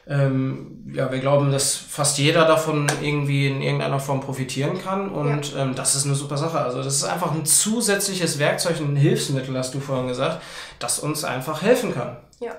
ähm, 0.08 0.92
ja, 0.94 1.12
wir 1.12 1.20
glauben, 1.20 1.52
dass 1.52 1.76
fast 1.76 2.18
jeder 2.18 2.46
davon 2.46 2.88
irgendwie 3.02 3.48
in 3.48 3.62
irgendeiner 3.62 4.00
Form 4.00 4.22
profitieren 4.22 4.82
kann 4.82 5.10
und 5.10 5.54
ja. 5.54 5.64
ähm, 5.64 5.76
das 5.76 5.96
ist 5.96 6.06
eine 6.06 6.16
super 6.16 6.38
Sache. 6.38 6.60
Also 6.60 6.82
das 6.84 6.96
ist 6.96 7.04
einfach 7.04 7.32
ein 7.32 7.46
zusätzliches 7.46 8.40
Werkzeug, 8.40 8.80
ein 8.80 8.96
Hilfsmittel, 8.96 9.56
hast 9.56 9.74
du 9.74 9.80
vorhin 9.80 10.08
gesagt, 10.08 10.42
das 10.80 11.00
uns 11.00 11.24
einfach 11.24 11.62
helfen 11.62 11.94
kann. 11.94 12.18
Ja. 12.40 12.54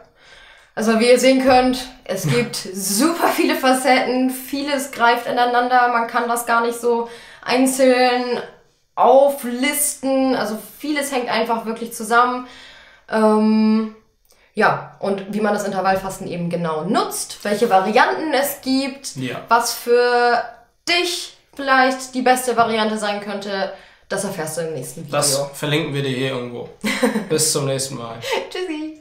Also 0.80 0.98
wie 0.98 1.10
ihr 1.10 1.20
sehen 1.20 1.44
könnt, 1.44 1.90
es 2.04 2.26
gibt 2.26 2.56
super 2.56 3.28
viele 3.28 3.54
Facetten, 3.54 4.30
vieles 4.30 4.92
greift 4.92 5.26
ineinander, 5.26 5.88
man 5.88 6.06
kann 6.06 6.26
das 6.26 6.46
gar 6.46 6.62
nicht 6.64 6.80
so 6.80 7.06
einzeln 7.44 8.40
auflisten, 8.94 10.34
also 10.34 10.56
vieles 10.78 11.12
hängt 11.12 11.28
einfach 11.28 11.66
wirklich 11.66 11.92
zusammen. 11.92 12.46
Ähm, 13.10 13.94
ja, 14.54 14.96
und 15.00 15.34
wie 15.34 15.42
man 15.42 15.52
das 15.52 15.66
Intervallfasten 15.66 16.26
eben 16.26 16.48
genau 16.48 16.84
nutzt, 16.84 17.44
welche 17.44 17.68
Varianten 17.68 18.32
es 18.32 18.62
gibt, 18.62 19.16
ja. 19.16 19.42
was 19.48 19.74
für 19.74 20.42
dich 20.88 21.36
vielleicht 21.54 22.14
die 22.14 22.22
beste 22.22 22.56
Variante 22.56 22.96
sein 22.96 23.20
könnte, 23.20 23.74
das 24.08 24.24
erfährst 24.24 24.56
du 24.56 24.62
im 24.62 24.72
nächsten 24.72 25.02
Video. 25.02 25.12
Das 25.12 25.44
verlinken 25.52 25.92
wir 25.92 26.02
dir 26.02 26.16
hier 26.16 26.30
irgendwo. 26.30 26.70
Bis 27.28 27.52
zum 27.52 27.66
nächsten 27.66 27.96
Mal. 27.96 28.16
Tschüssi. 28.48 28.99